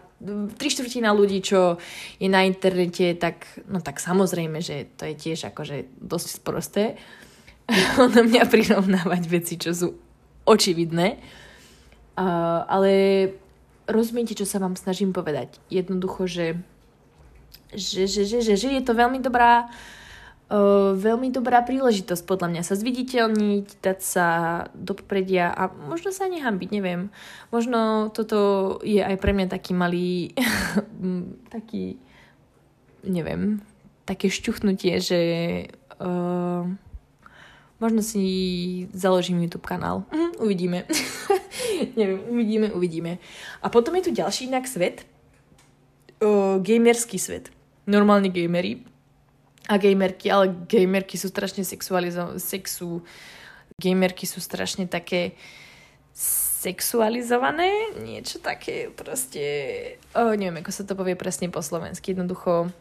tri 0.60 0.68
štvrtina 0.68 1.16
ľudí, 1.16 1.40
čo 1.40 1.80
je 2.20 2.28
na 2.28 2.44
internete, 2.44 3.16
tak, 3.16 3.48
no 3.72 3.80
tak 3.80 4.04
samozrejme, 4.04 4.60
že 4.60 4.92
to 5.00 5.08
je 5.08 5.16
tiež 5.16 5.56
akože 5.56 5.88
dosť 6.04 6.28
sprosté. 6.44 7.00
na 8.20 8.22
mňa 8.28 8.52
prirovnávať 8.52 9.24
veci, 9.32 9.56
čo 9.56 9.72
sú 9.72 9.96
očividné. 10.44 11.24
Uh, 12.14 12.68
ale 12.68 12.92
rozumiete, 13.88 14.36
čo 14.36 14.44
sa 14.44 14.60
vám 14.60 14.76
snažím 14.76 15.16
povedať. 15.16 15.56
Jednoducho, 15.72 16.28
že 16.28 16.60
že, 17.74 18.06
že, 18.06 18.24
že, 18.26 18.40
že, 18.42 18.54
že 18.56 18.68
je 18.70 18.84
to 18.86 18.94
veľmi 18.94 19.20
dobrá 19.20 19.68
uh, 19.68 20.94
veľmi 20.94 21.34
dobrá 21.34 21.66
príležitosť 21.66 22.24
podľa 22.26 22.48
mňa 22.54 22.62
sa 22.66 22.78
zviditeľniť, 22.78 23.68
dať 23.82 24.00
sa 24.00 24.28
do 24.78 24.94
popredia 24.94 25.50
a 25.50 25.70
možno 25.70 26.14
sa 26.14 26.30
nehambiť, 26.30 26.70
neviem. 26.70 27.10
Možno 27.50 28.10
toto 28.14 28.78
je 28.86 29.02
aj 29.02 29.18
pre 29.18 29.34
mňa 29.34 29.48
taký 29.50 29.72
malý 29.74 30.34
taký 31.56 31.98
neviem, 33.04 33.60
také 34.08 34.32
šťuchnutie, 34.32 35.04
že 35.04 35.20
uh, 36.00 36.64
Možno 37.84 38.00
si 38.00 38.88
založím 38.96 39.44
YouTube 39.44 39.68
kanál. 39.68 40.08
Mhm, 40.08 40.40
uvidíme. 40.40 40.88
Neviem, 42.00 42.20
uvidíme, 42.32 42.68
uvidíme. 42.72 43.12
A 43.60 43.68
potom 43.68 43.92
je 44.00 44.08
tu 44.08 44.12
ďalší 44.16 44.48
inak 44.48 44.72
svet. 44.72 45.04
O, 46.24 46.58
gamerský 46.64 47.20
svet. 47.20 47.52
Normálne 47.84 48.32
gamery. 48.32 48.88
A 49.68 49.76
gamerky, 49.76 50.32
ale 50.32 50.56
gamerky 50.68 51.20
sú 51.20 51.28
strašne 51.28 51.68
sexualizované. 51.68 52.40
Sexu... 52.40 53.04
Gamerky 53.76 54.30
sú 54.30 54.38
strašne 54.38 54.86
také 54.86 55.34
sexualizované, 56.64 57.98
niečo 58.00 58.40
také 58.40 58.88
proste, 58.94 59.44
oh, 60.16 60.32
neviem, 60.38 60.64
ako 60.64 60.72
sa 60.72 60.88
to 60.88 60.96
povie 60.96 61.18
presne 61.18 61.52
po 61.52 61.60
slovensky, 61.60 62.14
jednoducho 62.14 62.72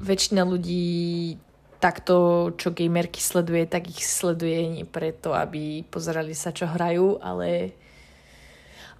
väčšina 0.00 0.42
ľudí 0.42 1.36
takto, 1.78 2.50
čo 2.56 2.74
gamerky 2.74 3.22
sleduje, 3.22 3.68
tak 3.70 3.86
ich 3.92 4.02
sleduje 4.02 4.66
nie 4.66 4.84
preto, 4.88 5.36
aby 5.36 5.86
pozerali 5.86 6.34
sa, 6.34 6.50
čo 6.50 6.66
hrajú, 6.66 7.22
ale 7.22 7.76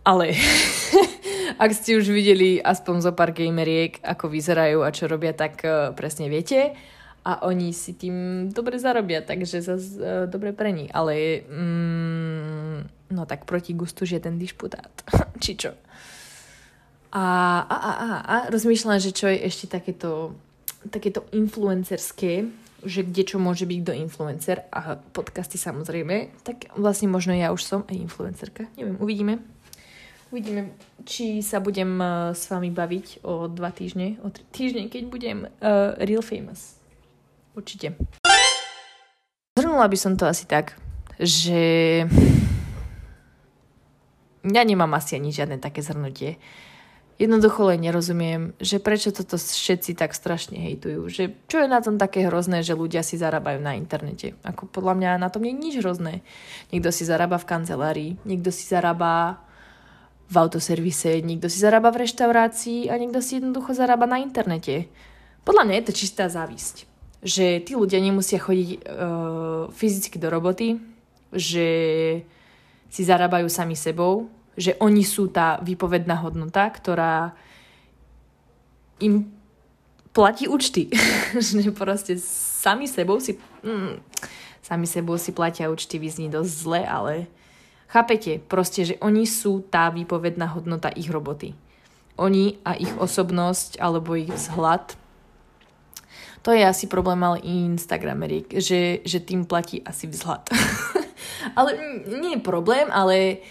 ale 0.05 0.33
ak 1.63 1.71
ste 1.77 2.01
už 2.01 2.09
videli 2.09 2.57
aspoň 2.57 2.97
zo 3.05 3.13
pár 3.13 3.37
gameriek, 3.37 4.01
ako 4.01 4.33
vyzerajú 4.33 4.81
a 4.81 4.95
čo 4.95 5.11
robia, 5.11 5.37
tak 5.37 5.61
uh, 5.63 5.93
presne 5.93 6.33
viete. 6.33 6.73
A 7.21 7.45
oni 7.45 7.77
si 7.77 7.93
tým 7.93 8.49
dobre 8.49 8.81
zarobia, 8.81 9.21
takže 9.21 9.61
zase 9.61 9.89
uh, 10.01 10.25
dobre 10.25 10.57
pre 10.57 10.73
nich. 10.73 10.89
Ale 10.97 11.45
mm, 11.45 13.13
no 13.13 13.23
tak 13.29 13.45
proti 13.45 13.77
gustu 13.77 14.09
žiaden 14.09 14.41
dišputát. 14.41 14.89
Či 15.43 15.53
čo? 15.57 15.73
A, 17.11 17.25
a, 17.67 17.77
a, 17.77 17.91
a, 17.91 18.09
a 18.23 18.35
rozmýšľam, 18.55 19.03
že 19.03 19.11
čo 19.11 19.27
je 19.27 19.43
ešte 19.43 19.67
takéto, 19.67 20.39
takéto 20.95 21.27
influencerské, 21.35 22.47
že 22.87 23.05
kde 23.05 23.23
čo 23.27 23.37
môže 23.37 23.67
byť 23.69 23.79
kto 23.85 23.93
influencer 23.99 24.65
a 24.73 24.97
podcasty 24.97 25.61
samozrejme, 25.61 26.33
tak 26.47 26.71
vlastne 26.79 27.13
možno 27.13 27.37
ja 27.37 27.53
už 27.53 27.61
som 27.67 27.81
aj 27.91 27.97
influencerka. 27.99 28.71
Neviem, 28.79 28.97
uvidíme. 29.03 29.43
Uvidíme, 30.31 30.71
či 31.03 31.43
sa 31.43 31.59
budem 31.59 31.99
uh, 31.99 32.31
s 32.31 32.47
vami 32.47 32.71
baviť 32.71 33.27
o 33.27 33.51
dva 33.51 33.75
týždne, 33.75 34.23
o 34.23 34.31
tri 34.31 34.47
týždne, 34.55 34.87
keď 34.87 35.03
budem 35.11 35.39
uh, 35.43 35.99
real 35.99 36.23
famous. 36.23 36.79
Určite. 37.59 37.99
Zhrnula 39.59 39.91
by 39.91 39.99
som 39.99 40.15
to 40.15 40.31
asi 40.31 40.47
tak, 40.47 40.79
že 41.19 42.07
ja 44.47 44.63
nemám 44.63 44.95
asi 44.95 45.19
ani 45.19 45.35
žiadne 45.35 45.59
také 45.59 45.83
zhrnutie. 45.83 46.39
Jednoducho 47.19 47.67
len 47.67 47.83
nerozumiem, 47.83 48.55
že 48.63 48.79
prečo 48.79 49.11
toto 49.11 49.35
všetci 49.35 49.99
tak 49.99 50.15
strašne 50.15 50.63
hejtujú. 50.63 51.11
Že 51.11 51.23
čo 51.51 51.59
je 51.59 51.69
na 51.69 51.83
tom 51.83 51.99
také 51.99 52.31
hrozné, 52.31 52.63
že 52.63 52.79
ľudia 52.79 53.03
si 53.03 53.19
zarábajú 53.19 53.59
na 53.59 53.75
internete. 53.75 54.39
Ako 54.47 54.71
podľa 54.71 54.95
mňa 54.95 55.11
na 55.21 55.29
tom 55.29 55.43
nie 55.43 55.53
je 55.53 55.59
nič 55.59 55.75
hrozné. 55.83 56.23
Niekto 56.71 56.95
si 56.95 57.03
zarába 57.03 57.37
v 57.43 57.51
kancelárii, 57.51 58.11
niekto 58.23 58.55
si 58.55 58.65
zarába 58.71 59.43
v 60.31 60.35
autoservise, 60.39 61.19
niekto 61.27 61.51
si 61.51 61.59
zarába 61.59 61.91
v 61.91 62.07
reštaurácii 62.07 62.87
a 62.87 62.95
niekto 62.95 63.19
si 63.19 63.43
jednoducho 63.43 63.75
zarába 63.75 64.07
na 64.07 64.23
internete. 64.23 64.87
Podľa 65.43 65.67
mňa 65.67 65.75
je 65.75 65.87
to 65.91 65.99
čistá 65.99 66.31
závisť. 66.31 66.87
Že 67.27 67.67
tí 67.67 67.73
ľudia 67.75 67.99
nemusia 67.99 68.39
chodiť 68.39 68.71
uh, 68.79 68.81
fyzicky 69.75 70.23
do 70.23 70.31
roboty, 70.31 70.79
že 71.35 71.67
si 72.87 73.03
zarábajú 73.03 73.51
sami 73.51 73.75
sebou, 73.75 74.31
že 74.55 74.79
oni 74.79 75.03
sú 75.03 75.31
tá 75.35 75.59
výpovedná 75.67 76.23
hodnota, 76.23 76.71
ktorá 76.71 77.35
im 79.03 79.35
platí 80.15 80.47
účty. 80.47 80.95
že 81.39 81.75
proste 81.75 82.15
sami 82.23 82.87
sebou 82.87 83.19
si... 83.19 83.35
Mm, 83.67 83.99
sami 84.63 84.87
sebou 84.87 85.19
si 85.19 85.35
platia 85.35 85.67
účty, 85.67 85.99
vyzní 85.99 86.31
dosť 86.31 86.53
zle, 86.55 86.83
ale 86.87 87.15
chápete, 87.91 88.39
proste, 88.39 88.87
že 88.87 88.95
oni 89.03 89.27
sú 89.27 89.67
tá 89.67 89.91
výpovedná 89.91 90.55
hodnota 90.55 90.95
ich 90.95 91.11
roboty. 91.11 91.59
Oni 92.15 92.63
a 92.63 92.79
ich 92.79 92.95
osobnosť 92.95 93.83
alebo 93.83 94.15
ich 94.15 94.31
vzhľad 94.31 95.01
to 96.41 96.57
je 96.57 96.65
asi 96.65 96.89
problém 96.89 97.21
ale 97.21 97.45
Instagrameriek, 97.45 98.49
že, 98.57 99.05
že 99.05 99.21
tým 99.21 99.45
platí 99.45 99.85
asi 99.85 100.09
vzhľad. 100.09 100.49
ale 101.59 101.77
nie 102.09 102.41
je 102.41 102.41
problém, 102.41 102.89
ale 102.89 103.45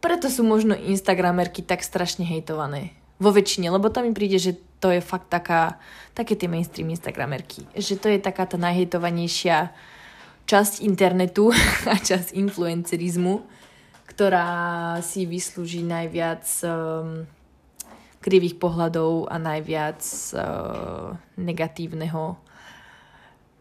preto 0.00 0.32
sú 0.32 0.40
možno 0.40 0.72
Instagramerky 0.72 1.60
tak 1.60 1.84
strašne 1.84 2.24
hejtované. 2.24 2.96
Vo 3.20 3.32
väčšine, 3.32 3.68
lebo 3.68 3.92
to 3.92 4.00
mi 4.00 4.16
príde, 4.16 4.40
že 4.40 4.56
to 4.80 4.92
je 4.92 5.00
fakt 5.00 5.28
taká, 5.28 5.80
také 6.16 6.36
tie 6.36 6.48
mainstream 6.48 6.88
Instagramerky. 6.88 7.68
Že 7.76 7.94
to 8.00 8.06
je 8.12 8.18
taká 8.20 8.48
tá 8.48 8.56
najhejtovanejšia 8.60 9.72
časť 10.48 10.84
internetu 10.88 11.52
a 11.92 12.00
časť 12.00 12.32
influencerizmu, 12.32 13.44
ktorá 14.06 14.48
si 15.02 15.26
vyslúži 15.26 15.82
najviac 15.82 16.46
um, 16.64 17.26
krivých 18.22 18.58
pohľadov 18.58 19.30
a 19.30 19.36
najviac 19.38 20.02
uh, 20.34 21.14
negatívneho, 21.38 22.38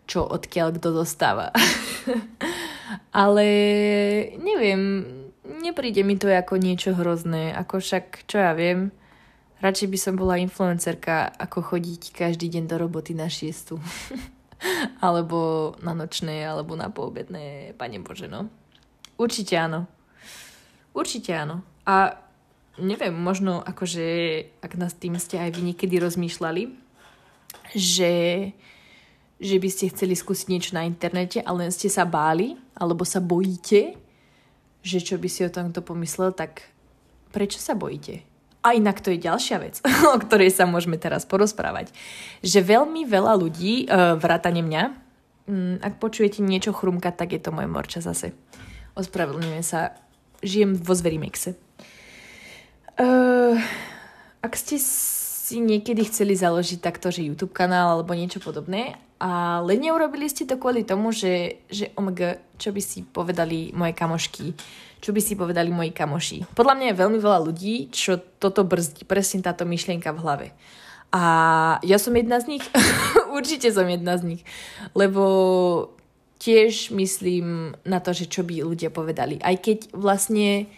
čo 0.05 0.25
odkiaľ 0.25 0.77
kto 0.77 0.89
dostáva. 1.01 1.53
Ale 3.25 3.47
neviem, 4.37 4.81
nepríde 5.61 6.05
mi 6.05 6.17
to 6.17 6.29
ako 6.29 6.61
niečo 6.61 6.93
hrozné, 6.93 7.53
ako 7.53 7.81
však, 7.81 8.29
čo 8.29 8.41
ja 8.41 8.53
viem, 8.53 8.93
radšej 9.61 9.87
by 9.89 9.97
som 9.97 10.13
bola 10.17 10.41
influencerka, 10.41 11.33
ako 11.41 11.75
chodiť 11.75 12.13
každý 12.13 12.49
deň 12.53 12.63
do 12.69 12.75
roboty 12.77 13.17
na 13.17 13.29
šiestu. 13.29 13.81
alebo 15.05 15.73
na 15.83 15.93
nočné, 15.93 16.45
alebo 16.45 16.73
na 16.73 16.89
poobedné, 16.89 17.75
pane 17.77 17.99
Bože, 18.01 18.25
no. 18.25 18.49
Určite 19.15 19.55
áno. 19.59 19.87
Určite 20.95 21.35
áno. 21.35 21.59
A 21.83 22.15
neviem, 22.79 23.11
možno 23.11 23.59
akože, 23.59 24.07
ak 24.63 24.79
nás 24.79 24.95
tým 24.95 25.19
ste 25.19 25.39
aj 25.39 25.51
vy 25.51 25.61
niekedy 25.71 25.99
rozmýšľali, 25.99 26.71
že, 27.75 28.13
že 29.39 29.55
by 29.59 29.69
ste 29.71 29.91
chceli 29.91 30.15
skúsiť 30.15 30.47
niečo 30.47 30.71
na 30.75 30.87
internete, 30.87 31.43
ale 31.43 31.67
len 31.67 31.71
ste 31.75 31.91
sa 31.91 32.07
báli, 32.07 32.55
alebo 32.75 33.03
sa 33.03 33.19
bojíte, 33.19 33.99
že 34.85 35.03
čo 35.03 35.19
by 35.19 35.27
si 35.27 35.43
o 35.43 35.51
tomto 35.51 35.83
pomyslel, 35.83 36.31
tak 36.31 36.63
prečo 37.35 37.59
sa 37.59 37.75
bojíte? 37.75 38.23
A 38.65 38.73
inak 38.73 38.97
to 39.03 39.13
je 39.13 39.21
ďalšia 39.21 39.57
vec, 39.61 39.83
o 40.15 40.17
ktorej 40.17 40.49
sa 40.55 40.65
môžeme 40.65 40.97
teraz 40.97 41.27
porozprávať. 41.27 41.93
Že 42.41 42.79
veľmi 42.79 43.03
veľa 43.05 43.33
ľudí, 43.37 43.85
uh, 43.85 44.17
vrátane 44.17 44.63
mňa, 44.63 44.83
um, 45.49 45.75
ak 45.81 46.01
počujete 46.01 46.41
niečo 46.41 46.73
chrumkať, 46.73 47.13
tak 47.13 47.29
je 47.35 47.41
to 47.41 47.53
moje 47.53 47.69
morča 47.69 47.99
zase. 48.01 48.33
Ospravedlňujem 48.95 49.65
sa, 49.65 50.04
žijem 50.45 50.77
vo 50.77 50.93
Zverimexe. 50.93 51.57
Uh, 52.95 53.59
ak 54.39 54.53
ste 54.55 54.77
si 54.79 55.59
niekedy 55.59 56.07
chceli 56.07 56.37
založiť 56.37 56.79
takto, 56.79 57.11
že 57.11 57.25
YouTube 57.25 57.51
kanál 57.51 57.99
alebo 57.99 58.15
niečo 58.15 58.39
podobné 58.39 58.95
ale 59.15 59.79
neurobili 59.79 60.27
ste 60.27 60.43
to 60.43 60.59
kvôli 60.59 60.83
tomu, 60.83 61.15
že, 61.15 61.63
že 61.71 61.91
omg, 61.95 62.35
čo 62.59 62.75
by 62.75 62.81
si 62.83 62.99
povedali 63.07 63.71
moje 63.71 63.95
kamošky, 63.95 64.51
čo 64.99 65.15
by 65.15 65.21
si 65.23 65.39
povedali 65.39 65.71
moji 65.71 65.95
kamoši. 65.95 66.51
Podľa 66.51 66.75
mňa 66.75 66.85
je 66.91 66.99
veľmi 66.99 67.19
veľa 67.23 67.39
ľudí, 67.47 67.87
čo 67.95 68.19
toto 68.19 68.67
brzdí, 68.67 69.07
presne 69.07 69.39
táto 69.39 69.63
myšlienka 69.63 70.11
v 70.11 70.21
hlave. 70.21 70.47
A 71.15 71.23
ja 71.79 71.95
som 71.95 72.11
jedna 72.11 72.43
z 72.43 72.59
nich, 72.59 72.65
určite 73.37 73.71
som 73.71 73.87
jedna 73.87 74.19
z 74.19 74.35
nich, 74.35 74.41
lebo 74.91 75.23
tiež 76.45 76.93
myslím 76.93 77.73
na 77.81 77.97
to, 77.97 78.13
že 78.13 78.29
čo 78.29 78.45
by 78.45 78.61
ľudia 78.61 78.93
povedali. 78.93 79.41
Aj 79.41 79.57
keď 79.57 79.89
vlastne 79.97 80.69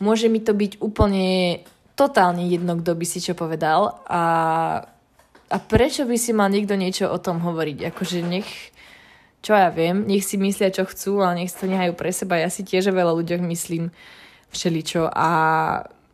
môže 0.00 0.32
mi 0.32 0.40
to 0.40 0.56
byť 0.56 0.80
úplne 0.80 1.60
totálne 1.92 2.48
jedno, 2.48 2.80
kto 2.80 2.96
by 2.96 3.04
si 3.04 3.20
čo 3.20 3.36
povedal 3.36 4.00
a 4.08 4.22
a 5.52 5.60
prečo 5.60 6.08
by 6.08 6.16
si 6.16 6.32
mal 6.32 6.48
niekto 6.48 6.72
niečo 6.80 7.12
o 7.12 7.20
tom 7.20 7.44
hovoriť? 7.44 7.92
Akože 7.92 8.24
nech, 8.24 8.48
čo 9.44 9.52
ja 9.52 9.68
viem, 9.68 10.08
nech 10.08 10.24
si 10.24 10.40
myslia, 10.40 10.72
čo 10.72 10.88
chcú, 10.88 11.20
ale 11.20 11.44
nech 11.44 11.52
to 11.52 11.68
nehajú 11.68 11.92
pre 11.92 12.08
seba. 12.08 12.40
Ja 12.40 12.48
si 12.48 12.64
tiež 12.64 12.88
veľa 12.88 13.12
ľuďoch 13.12 13.44
myslím 13.44 13.92
všeličo 14.48 15.12
a 15.12 15.28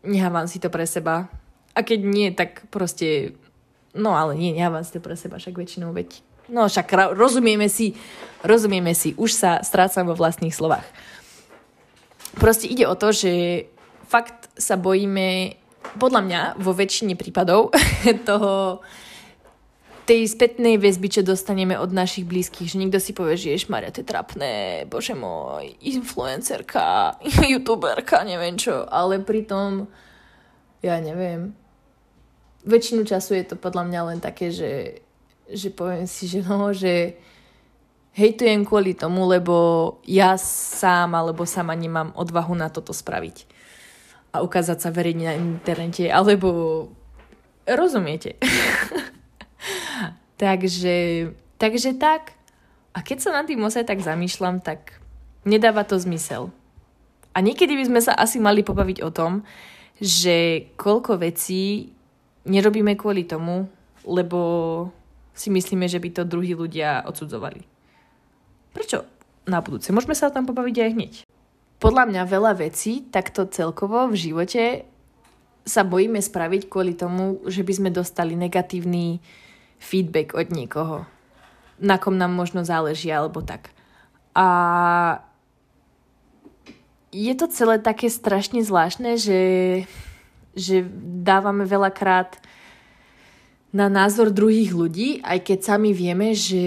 nehávam 0.03 0.51
si 0.51 0.59
to 0.59 0.75
pre 0.75 0.91
seba. 0.91 1.31
A 1.71 1.87
keď 1.87 2.01
nie, 2.03 2.35
tak 2.35 2.67
proste, 2.75 3.39
no 3.95 4.19
ale 4.19 4.35
nie, 4.35 4.51
nehávam 4.59 4.83
si 4.83 4.91
to 4.91 4.99
pre 4.99 5.15
seba, 5.15 5.39
však 5.39 5.55
väčšinou 5.55 5.95
veď. 5.95 6.19
No 6.49 6.65
však 6.69 7.17
rozumieme 7.17 7.69
si, 7.69 7.93
rozumieme 8.41 8.97
si, 8.97 9.13
už 9.21 9.31
sa 9.37 9.51
strácam 9.61 10.09
vo 10.09 10.17
vlastných 10.17 10.55
slovách. 10.55 10.85
Proste 12.41 12.71
ide 12.71 12.89
o 12.89 12.97
to, 12.97 13.13
že 13.13 13.65
fakt 14.09 14.49
sa 14.57 14.81
bojíme, 14.81 15.61
podľa 16.01 16.21
mňa, 16.25 16.41
vo 16.61 16.73
väčšine 16.73 17.15
prípadov 17.21 17.73
toho, 18.29 18.81
tej 20.09 20.25
spätnej 20.25 20.81
väzby, 20.81 21.21
čo 21.21 21.21
dostaneme 21.21 21.77
od 21.77 21.93
našich 21.93 22.25
blízkych, 22.25 22.73
že 22.73 22.81
niekto 22.81 22.97
si 22.97 23.13
povie, 23.13 23.37
že 23.37 23.69
Maria, 23.69 23.93
to 23.93 24.01
je 24.01 24.09
trapné, 24.09 24.89
bože 24.89 25.13
môj, 25.13 25.77
influencerka, 25.85 27.21
youtuberka, 27.53 28.25
neviem 28.25 28.57
čo, 28.57 28.89
ale 28.89 29.21
pritom, 29.21 29.85
ja 30.81 30.97
neviem, 30.97 31.53
väčšinu 32.65 33.05
času 33.05 33.37
je 33.37 33.45
to 33.53 33.61
podľa 33.61 33.85
mňa 33.85 34.01
len 34.09 34.19
také, 34.25 34.49
že, 34.49 35.05
že 35.49 35.73
poviem 35.73 36.05
si, 36.05 36.29
že 36.29 36.45
no, 36.45 36.73
že 36.77 37.17
hejtujem 38.19 38.67
kvôli 38.67 38.99
tomu, 38.99 39.31
lebo 39.31 39.57
ja 40.03 40.35
sám 40.41 41.15
alebo 41.15 41.47
sama 41.47 41.73
nemám 41.79 42.11
odvahu 42.19 42.53
na 42.59 42.67
toto 42.69 42.91
spraviť. 42.91 43.47
A 44.35 44.45
ukázať 44.45 44.79
sa 44.83 44.91
verejne 44.93 45.25
na 45.31 45.35
internete, 45.39 46.11
alebo 46.11 46.91
rozumiete. 47.65 48.37
takže, 50.43 51.31
takže 51.57 51.97
tak. 51.97 52.35
A 52.93 53.01
keď 53.01 53.19
sa 53.23 53.31
nad 53.31 53.47
tým 53.47 53.63
ozaj 53.63 53.87
tak 53.87 54.03
zamýšľam, 54.03 54.61
tak 54.61 54.99
nedáva 55.47 55.87
to 55.87 55.95
zmysel. 55.97 56.51
A 57.33 57.39
niekedy 57.39 57.79
by 57.79 57.85
sme 57.87 58.01
sa 58.03 58.19
asi 58.19 58.43
mali 58.43 58.67
pobaviť 58.67 58.99
o 59.07 59.15
tom, 59.15 59.47
že 60.03 60.69
koľko 60.75 61.23
vecí 61.23 61.95
nerobíme 62.49 62.99
kvôli 62.99 63.23
tomu, 63.23 63.71
lebo 64.03 64.41
si 65.39 65.55
myslíme, 65.55 65.87
že 65.87 66.03
by 66.03 66.11
to 66.11 66.23
druhí 66.27 66.59
ľudia 66.59 67.07
odsudzovali. 67.07 67.63
Prečo 68.75 69.07
na 69.47 69.63
budúce? 69.63 69.95
Môžeme 69.95 70.19
sa 70.19 70.29
o 70.29 70.35
tom 70.35 70.45
pobaviť 70.45 70.77
aj 70.83 70.91
hneď. 70.99 71.15
Podľa 71.79 72.05
mňa 72.11 72.23
veľa 72.27 72.53
vecí 72.59 73.07
takto 73.07 73.47
celkovo 73.47 74.11
v 74.11 74.19
živote 74.19 74.83
sa 75.63 75.87
bojíme 75.87 76.19
spraviť 76.19 76.67
kvôli 76.67 76.99
tomu, 76.99 77.39
že 77.47 77.63
by 77.63 77.73
sme 77.79 77.91
dostali 77.95 78.35
negatívny 78.35 79.23
feedback 79.79 80.35
od 80.35 80.51
niekoho, 80.51 81.07
na 81.79 82.03
kom 82.03 82.19
nám 82.19 82.35
možno 82.35 82.67
záleží 82.67 83.15
alebo 83.15 83.39
tak. 83.47 83.71
A 84.35 84.49
je 87.15 87.33
to 87.39 87.47
celé 87.47 87.79
také 87.79 88.11
strašne 88.11 88.61
zvláštne, 88.67 89.15
že, 89.15 89.43
že 90.59 90.83
dávame 91.23 91.63
veľakrát 91.63 92.43
na 93.73 93.87
názor 93.93 94.33
druhých 94.33 94.73
ľudí, 94.73 95.21
aj 95.21 95.45
keď 95.45 95.59
sami 95.61 95.93
vieme, 95.93 96.33
že 96.33 96.65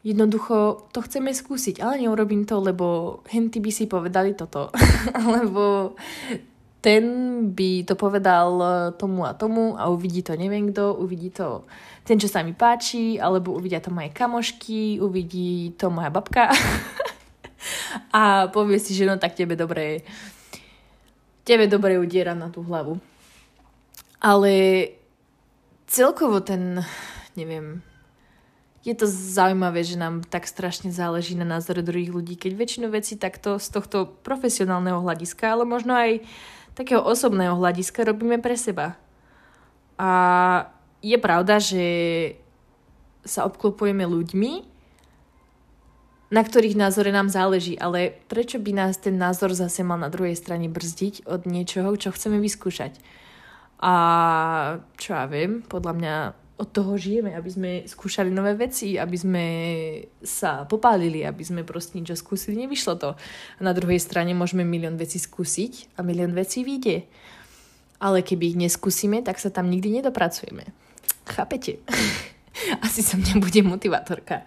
jednoducho 0.00 0.88
to 0.88 1.04
chceme 1.04 1.34
skúsiť, 1.34 1.84
ale 1.84 2.00
neurobím 2.00 2.48
to, 2.48 2.64
lebo 2.64 3.20
henty 3.28 3.60
by 3.60 3.70
si 3.74 3.84
povedali 3.84 4.32
toto. 4.32 4.72
Alebo 5.20 5.92
ten 6.78 7.04
by 7.52 7.82
to 7.84 7.98
povedal 7.98 8.62
tomu 8.94 9.26
a 9.26 9.34
tomu 9.34 9.74
a 9.74 9.90
uvidí 9.90 10.22
to 10.22 10.38
neviem 10.38 10.70
kto, 10.70 10.94
uvidí 10.94 11.34
to 11.34 11.66
ten, 12.06 12.16
čo 12.16 12.30
sa 12.30 12.40
mi 12.40 12.54
páči, 12.56 13.20
alebo 13.20 13.52
uvidia 13.52 13.84
to 13.84 13.92
moje 13.92 14.14
kamošky, 14.14 14.96
uvidí 14.96 15.76
to 15.76 15.92
moja 15.92 16.08
babka 16.08 16.48
a 18.16 18.48
povie 18.48 18.78
si, 18.80 18.94
že 18.94 19.04
no 19.04 19.18
tak 19.20 19.36
tebe 19.36 19.58
dobre 19.58 20.06
tebe 21.42 21.68
dobre 21.68 21.98
udiera 21.98 22.32
na 22.32 22.48
tú 22.48 22.60
hlavu. 22.64 23.00
Ale 24.22 24.52
celkovo 25.88 26.44
ten, 26.44 26.84
neviem, 27.34 27.80
je 28.86 28.94
to 28.94 29.10
zaujímavé, 29.10 29.82
že 29.82 29.98
nám 29.98 30.22
tak 30.22 30.46
strašne 30.46 30.94
záleží 30.94 31.34
na 31.34 31.44
názore 31.44 31.82
druhých 31.82 32.14
ľudí, 32.14 32.38
keď 32.38 32.52
väčšinu 32.54 32.86
vecí 32.92 33.18
takto 33.18 33.58
z 33.58 33.68
tohto 33.74 34.06
profesionálneho 34.22 35.02
hľadiska, 35.02 35.44
ale 35.50 35.64
možno 35.66 35.98
aj 35.98 36.22
takého 36.78 37.02
osobného 37.02 37.58
hľadiska 37.58 38.06
robíme 38.06 38.38
pre 38.38 38.54
seba. 38.54 38.94
A 39.98 40.10
je 41.02 41.18
pravda, 41.18 41.58
že 41.58 41.84
sa 43.26 43.44
obklopujeme 43.44 44.06
ľuďmi, 44.06 44.52
na 46.28 46.42
ktorých 46.44 46.76
názore 46.76 47.10
nám 47.10 47.32
záleží, 47.32 47.74
ale 47.80 48.20
prečo 48.28 48.60
by 48.60 48.72
nás 48.76 49.00
ten 49.00 49.16
názor 49.16 49.56
zase 49.56 49.80
mal 49.82 49.98
na 49.98 50.12
druhej 50.12 50.36
strane 50.36 50.68
brzdiť 50.68 51.24
od 51.24 51.48
niečoho, 51.48 51.96
čo 51.96 52.12
chceme 52.14 52.38
vyskúšať? 52.38 53.00
A 53.78 53.94
čo 54.98 55.14
ja 55.14 55.24
viem, 55.30 55.62
podľa 55.62 55.92
mňa 55.94 56.14
od 56.58 56.68
toho 56.74 56.98
žijeme, 56.98 57.38
aby 57.38 57.50
sme 57.50 57.70
skúšali 57.86 58.34
nové 58.34 58.58
veci, 58.58 58.98
aby 58.98 59.14
sme 59.14 59.44
sa 60.18 60.66
popálili, 60.66 61.22
aby 61.22 61.42
sme 61.46 61.62
proste 61.62 61.94
niečo 61.94 62.18
skúsili, 62.18 62.58
nevyšlo 62.58 62.98
to. 62.98 63.14
A 63.14 63.60
na 63.62 63.70
druhej 63.70 64.02
strane 64.02 64.34
môžeme 64.34 64.66
milión 64.66 64.98
vecí 64.98 65.22
skúsiť 65.22 65.94
a 65.94 66.02
milión 66.02 66.34
vecí 66.34 66.66
vyjde. 66.66 67.06
Ale 68.02 68.26
keby 68.26 68.54
ich 68.54 68.58
neskúsime, 68.58 69.22
tak 69.22 69.38
sa 69.38 69.54
tam 69.54 69.70
nikdy 69.70 70.02
nedopracujeme. 70.02 70.66
Chápete? 71.30 71.78
Asi 72.86 73.06
som 73.06 73.22
nebude 73.22 73.62
motivátorka. 73.62 74.42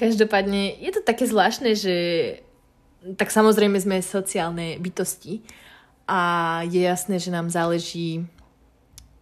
Každopádne 0.00 0.80
je 0.80 0.90
to 0.96 1.04
také 1.04 1.28
zvláštne, 1.28 1.76
že 1.76 1.96
tak 3.20 3.28
samozrejme 3.28 3.76
sme 3.76 4.00
sociálne 4.00 4.80
bytosti 4.80 5.44
a 6.08 6.20
je 6.64 6.80
jasné, 6.80 7.20
že 7.20 7.28
nám 7.28 7.52
záleží 7.52 8.24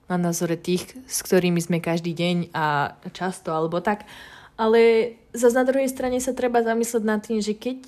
na 0.09 0.17
názore 0.21 0.61
tých, 0.61 0.93
s 1.09 1.25
ktorými 1.25 1.61
sme 1.61 1.81
každý 1.81 2.13
deň 2.13 2.53
a 2.53 2.97
často 3.17 3.57
alebo 3.57 3.81
tak. 3.81 4.05
Ale 4.55 5.15
zase 5.35 5.57
na 5.57 5.67
druhej 5.67 5.91
strane 5.91 6.21
sa 6.23 6.37
treba 6.37 6.63
zamyslieť 6.63 7.05
nad 7.05 7.21
tým, 7.25 7.43
že 7.43 7.57
keď 7.57 7.81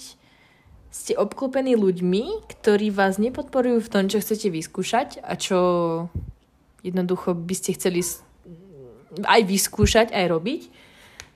ste 0.90 1.12
obklopení 1.12 1.76
ľuďmi, 1.76 2.48
ktorí 2.57 2.88
vás 2.88 3.20
nepodporujú 3.20 3.85
v 3.85 3.92
tom, 3.92 4.05
čo 4.09 4.18
chcete 4.18 4.48
vyskúšať 4.48 5.20
a 5.20 5.37
čo 5.37 5.59
jednoducho 6.81 7.37
by 7.37 7.55
ste 7.55 7.76
chceli 7.76 8.00
aj 9.22 9.40
vyskúšať, 9.44 10.16
aj 10.16 10.26
robiť, 10.33 10.62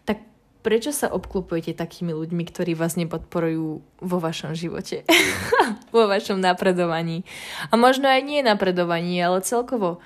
tak 0.09 0.25
prečo 0.65 0.97
sa 0.97 1.13
obklopujete 1.13 1.77
takými 1.77 2.17
ľuďmi, 2.17 2.43
ktorí 2.49 2.73
vás 2.73 2.97
nepodporujú 2.97 3.85
vo 4.01 4.19
vašom 4.19 4.57
živote? 4.57 5.05
vo 5.95 6.09
vašom 6.09 6.41
napredovaní. 6.41 7.29
A 7.69 7.77
možno 7.77 8.09
aj 8.09 8.25
nie 8.25 8.41
napredovaní, 8.41 9.21
ale 9.21 9.45
celkovo 9.45 10.01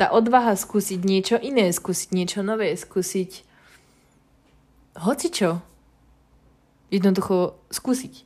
tá 0.00 0.16
odvaha 0.16 0.56
skúsiť 0.56 1.04
niečo 1.04 1.36
iné, 1.36 1.68
skúsiť 1.68 2.16
niečo 2.16 2.40
nové, 2.40 2.72
skúsiť 2.72 3.44
hocičo. 4.96 5.60
Jednoducho 6.88 7.60
skúsiť. 7.68 8.24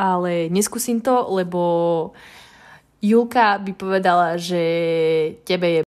Ale 0.00 0.48
neskúsim 0.48 1.04
to, 1.04 1.28
lebo 1.28 1.60
Julka 3.04 3.60
by 3.60 3.72
povedala, 3.76 4.40
že 4.40 4.64
tebe 5.44 5.68
je... 5.68 5.80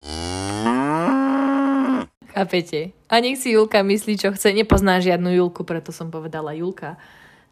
Chápete? 2.32 2.94
A 3.10 3.20
nech 3.20 3.42
si 3.42 3.58
Julka 3.58 3.82
myslí, 3.82 4.22
čo 4.22 4.30
chce. 4.32 4.54
Nepozná 4.54 5.02
žiadnu 5.02 5.34
Julku, 5.34 5.66
preto 5.66 5.90
som 5.90 6.14
povedala 6.14 6.54
Julka. 6.54 7.02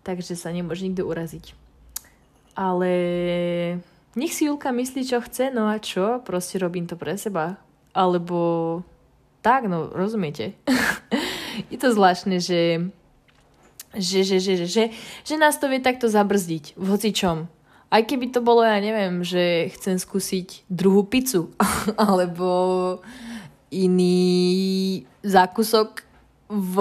Takže 0.05 0.37
sa 0.37 0.53
nemôže 0.53 0.85
nikto 0.85 1.03
uraziť. 1.03 1.57
Ale 2.53 2.91
nech 4.15 4.33
si 4.33 4.49
Julka 4.49 4.71
myslí, 4.73 5.05
čo 5.05 5.21
chce, 5.21 5.53
no 5.53 5.69
a 5.69 5.77
čo? 5.77 6.21
Proste 6.25 6.57
robím 6.57 6.89
to 6.89 6.97
pre 6.97 7.17
seba. 7.17 7.61
Alebo 7.93 8.81
tak, 9.41 9.69
no 9.69 9.89
rozumiete. 9.91 10.57
je 11.73 11.77
to 11.77 11.93
zvláštne, 11.93 12.39
že 12.39 12.89
že, 13.89 14.21
že, 14.21 14.37
že, 14.37 14.53
že, 14.53 14.67
že, 14.69 14.83
že 15.25 15.35
nás 15.41 15.57
to 15.57 15.65
vie 15.65 15.81
takto 15.81 16.05
zabrzdiť 16.05 16.77
v 16.77 16.85
hocičom. 16.93 17.49
Aj 17.89 18.05
keby 18.05 18.29
to 18.29 18.45
bolo, 18.45 18.61
ja 18.61 18.77
neviem, 18.77 19.25
že 19.25 19.73
chcem 19.73 19.97
skúsiť 19.97 20.69
druhú 20.69 21.09
pizzu 21.09 21.49
alebo 21.97 23.01
iný 23.73 25.01
zákusok 25.25 26.05
v, 26.53 26.75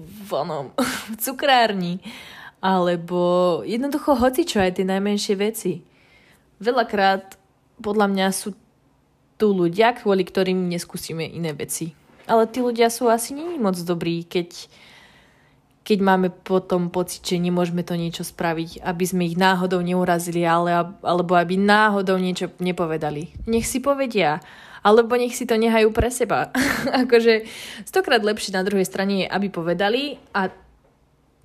v, 0.00 0.30
onom, 0.32 0.72
v 1.12 1.16
cukrárni 1.20 2.00
alebo 2.64 3.60
jednoducho 3.68 4.16
hocičo 4.16 4.64
aj 4.64 4.80
tie 4.80 4.86
najmenšie 4.88 5.34
veci. 5.36 5.84
Veľakrát 6.62 7.34
podľa 7.82 8.06
mňa 8.06 8.26
sú 8.30 8.54
tu 9.34 9.50
ľudia, 9.50 9.98
kvôli 9.98 10.22
ktorým 10.22 10.70
neskúsime 10.70 11.26
iné 11.26 11.50
veci. 11.50 11.98
Ale 12.30 12.46
tí 12.46 12.62
ľudia 12.62 12.86
sú 12.86 13.10
asi 13.10 13.34
nie 13.34 13.58
moc 13.58 13.74
dobrí, 13.82 14.22
keď, 14.22 14.70
keď 15.82 15.98
máme 15.98 16.30
potom 16.30 16.86
pocit, 16.94 17.26
že 17.26 17.42
nemôžeme 17.42 17.82
to 17.82 17.98
niečo 17.98 18.22
spraviť, 18.22 18.86
aby 18.86 19.04
sme 19.04 19.26
ich 19.26 19.34
náhodou 19.34 19.82
neurazili, 19.82 20.46
ale, 20.46 20.70
alebo 21.02 21.34
aby 21.34 21.58
náhodou 21.58 22.22
niečo 22.22 22.54
nepovedali. 22.62 23.34
Nech 23.50 23.66
si 23.66 23.82
povedia, 23.82 24.38
alebo 24.86 25.18
nech 25.18 25.34
si 25.34 25.42
to 25.42 25.58
nehajú 25.58 25.90
pre 25.90 26.14
seba. 26.14 26.54
akože 27.02 27.42
stokrát 27.82 28.22
lepšie 28.22 28.54
na 28.54 28.62
druhej 28.62 28.86
strane 28.86 29.26
je, 29.26 29.26
aby 29.26 29.50
povedali 29.50 30.22
a 30.30 30.46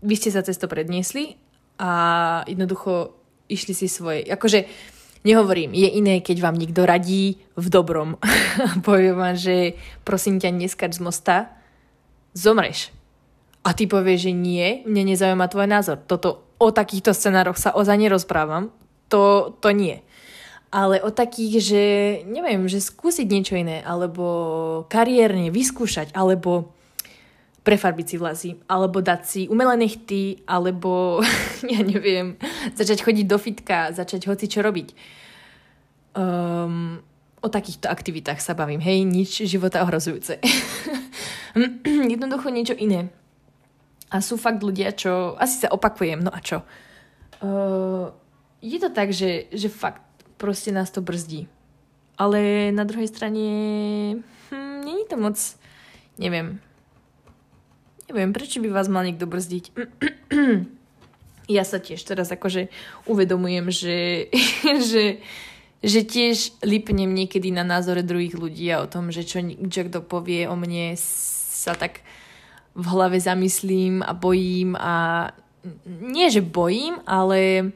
vy 0.06 0.14
ste 0.14 0.30
sa 0.30 0.46
cez 0.46 0.62
predniesli 0.62 1.34
a 1.82 1.90
jednoducho 2.46 3.18
išli 3.50 3.74
si 3.74 3.90
svoje. 3.90 4.22
Akože 4.30 4.70
Nehovorím, 5.28 5.76
je 5.76 5.92
iné, 5.92 6.24
keď 6.24 6.40
vám 6.40 6.56
niekto 6.56 6.88
radí 6.88 7.44
v 7.60 7.68
dobrom. 7.68 8.16
Povie 8.88 9.12
vám, 9.12 9.36
že 9.36 9.76
prosím 10.08 10.40
ťa, 10.40 10.56
neskač 10.56 10.96
z 10.96 11.04
mosta, 11.04 11.52
zomreš. 12.32 12.96
A 13.68 13.76
ty 13.76 13.92
povieš, 13.92 14.32
že 14.32 14.34
nie, 14.34 14.88
mne 14.88 15.12
nezaujíma 15.12 15.52
tvoj 15.52 15.68
názor. 15.68 16.00
Toto, 16.00 16.48
o 16.56 16.72
takýchto 16.72 17.12
scenároch 17.12 17.60
sa 17.60 17.76
ozaj 17.76 18.00
nerozprávam. 18.00 18.72
To, 19.12 19.52
to 19.60 19.76
nie. 19.76 20.00
Ale 20.72 21.04
o 21.04 21.12
takých, 21.12 21.54
že 21.60 21.84
neviem, 22.24 22.64
že 22.72 22.80
skúsiť 22.80 23.28
niečo 23.28 23.60
iné, 23.60 23.84
alebo 23.84 24.24
kariérne 24.88 25.52
vyskúšať, 25.52 26.16
alebo 26.16 26.72
prefarbiť 27.68 28.06
si 28.08 28.16
vlasy, 28.16 28.50
alebo 28.72 29.04
dať 29.04 29.22
si 29.28 29.42
umelé 29.52 29.76
nechty, 29.76 30.40
alebo 30.48 31.20
ja 31.76 31.84
neviem, 31.84 32.40
začať 32.72 33.04
chodiť 33.04 33.26
do 33.28 33.36
fitka, 33.36 33.92
začať 33.92 34.32
hoci 34.32 34.48
čo 34.48 34.64
robiť. 34.64 34.96
Um, 36.16 37.04
o 37.44 37.48
takýchto 37.52 37.92
aktivitách 37.92 38.40
sa 38.40 38.56
bavím, 38.56 38.80
hej, 38.80 39.04
nič 39.04 39.44
života 39.44 39.84
ohrozujúce. 39.84 40.40
Jednoducho 42.16 42.48
niečo 42.48 42.74
iné. 42.80 43.12
A 44.08 44.24
sú 44.24 44.40
fakt 44.40 44.64
ľudia, 44.64 44.96
čo... 44.96 45.36
Asi 45.36 45.60
sa 45.60 45.68
opakujem, 45.68 46.24
no 46.24 46.32
a 46.32 46.40
čo? 46.40 46.64
Uh, 47.44 48.16
je 48.64 48.80
to 48.80 48.88
tak, 48.96 49.12
že, 49.12 49.52
že 49.52 49.68
fakt 49.68 50.08
proste 50.40 50.72
nás 50.72 50.88
to 50.88 51.04
brzdí. 51.04 51.52
Ale 52.16 52.72
na 52.72 52.88
druhej 52.88 53.12
strane... 53.12 53.44
Hm, 54.48 54.88
není 54.88 55.04
to 55.12 55.20
moc... 55.20 55.36
Neviem. 56.16 56.64
Neviem, 58.08 58.32
prečo 58.32 58.64
by 58.64 58.72
vás 58.72 58.88
mal 58.88 59.04
niekto 59.04 59.28
brzdiť. 59.28 59.66
ja 61.58 61.64
sa 61.68 61.78
tiež 61.80 62.00
teraz 62.08 62.32
akože 62.32 62.72
uvedomujem, 63.04 63.68
že, 63.68 63.98
že, 64.92 65.20
že 65.84 66.00
tiež 66.08 66.64
lipnem 66.64 67.12
niekedy 67.12 67.52
na 67.52 67.68
názore 67.68 68.08
druhých 68.08 68.40
ľudí 68.40 68.68
a 68.72 68.84
o 68.84 68.88
tom, 68.88 69.12
že 69.12 69.28
čo, 69.28 69.44
čo 69.44 69.82
kto 69.92 70.00
povie 70.04 70.48
o 70.48 70.56
mne 70.56 70.96
sa 70.98 71.76
tak 71.76 72.00
v 72.78 72.86
hlave 72.86 73.20
zamyslím 73.20 74.06
a 74.06 74.14
bojím 74.14 74.78
a 74.78 75.28
nie, 75.88 76.32
že 76.32 76.40
bojím, 76.40 77.02
ale 77.04 77.72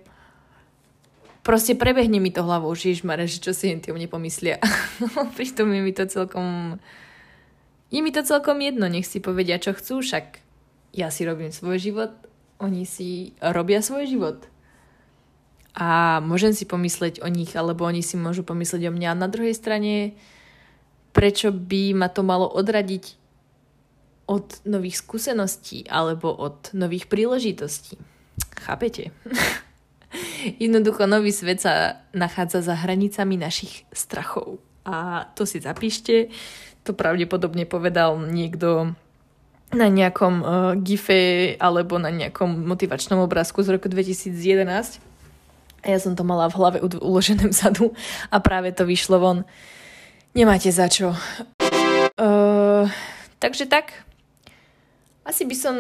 proste 1.43 1.75
prebehne 1.75 2.21
mi 2.23 2.31
to 2.31 2.45
hlavou, 2.45 2.71
že 2.71 2.95
ježmare, 2.95 3.27
že 3.27 3.43
čo 3.43 3.51
si 3.51 3.73
o 3.91 3.97
mne. 3.99 4.61
Pritom 5.35 5.67
je 5.75 5.81
mi 5.81 5.91
to 5.91 6.07
celkom 6.07 6.79
je 7.91 7.99
mi 7.99 8.11
to 8.15 8.23
celkom 8.23 8.63
jedno, 8.63 8.87
nech 8.87 9.05
si 9.05 9.19
povedia, 9.19 9.59
čo 9.59 9.75
chcú, 9.75 9.99
však 9.99 10.39
ja 10.95 11.11
si 11.11 11.27
robím 11.27 11.51
svoj 11.51 11.77
život 11.77 12.11
oni 12.61 12.85
si 12.85 13.33
robia 13.41 13.81
svoj 13.81 14.05
život. 14.05 14.39
A 15.73 16.21
môžem 16.21 16.53
si 16.53 16.69
pomysleť 16.69 17.25
o 17.25 17.27
nich, 17.27 17.57
alebo 17.57 17.89
oni 17.89 18.05
si 18.05 18.15
môžu 18.15 18.45
pomysleť 18.45 18.87
o 18.87 18.91
mňa. 18.93 19.07
A 19.11 19.21
na 19.25 19.27
druhej 19.27 19.57
strane, 19.57 20.13
prečo 21.09 21.49
by 21.49 21.97
ma 21.97 22.07
to 22.07 22.21
malo 22.21 22.45
odradiť 22.45 23.17
od 24.29 24.61
nových 24.63 25.01
skúseností 25.01 25.89
alebo 25.89 26.29
od 26.29 26.69
nových 26.77 27.09
príležitostí? 27.09 27.97
Chápete? 28.61 29.09
Jednoducho 30.63 31.09
nový 31.09 31.33
svet 31.33 31.65
sa 31.65 32.03
nachádza 32.13 32.61
za 32.61 32.77
hranicami 32.77 33.41
našich 33.41 33.89
strachov. 33.95 34.61
A 34.85 35.25
to 35.33 35.47
si 35.47 35.63
zapíšte. 35.63 36.29
To 36.85 36.97
pravdepodobne 36.97 37.69
povedal 37.69 38.17
niekto 38.17 38.97
na 39.71 39.87
nejakom 39.87 40.35
uh, 40.43 40.47
gife 40.75 41.55
alebo 41.55 41.95
na 41.95 42.11
nejakom 42.11 42.67
motivačnom 42.67 43.23
obrázku 43.23 43.63
z 43.63 43.79
roku 43.79 43.87
2011. 43.87 44.99
A 45.81 45.85
ja 45.87 45.97
som 45.97 46.13
to 46.13 46.21
mala 46.21 46.51
v 46.51 46.57
hlave 46.59 46.77
uložené 46.83 47.47
vzadu 47.49 47.95
a 48.29 48.37
práve 48.43 48.75
to 48.75 48.85
vyšlo 48.85 49.17
von. 49.17 49.39
Nemáte 50.35 50.69
za 50.69 50.91
čo. 50.91 51.15
Uh, 52.19 52.85
takže 53.39 53.65
tak. 53.65 54.05
Asi 55.25 55.47
by 55.47 55.55
som 55.55 55.75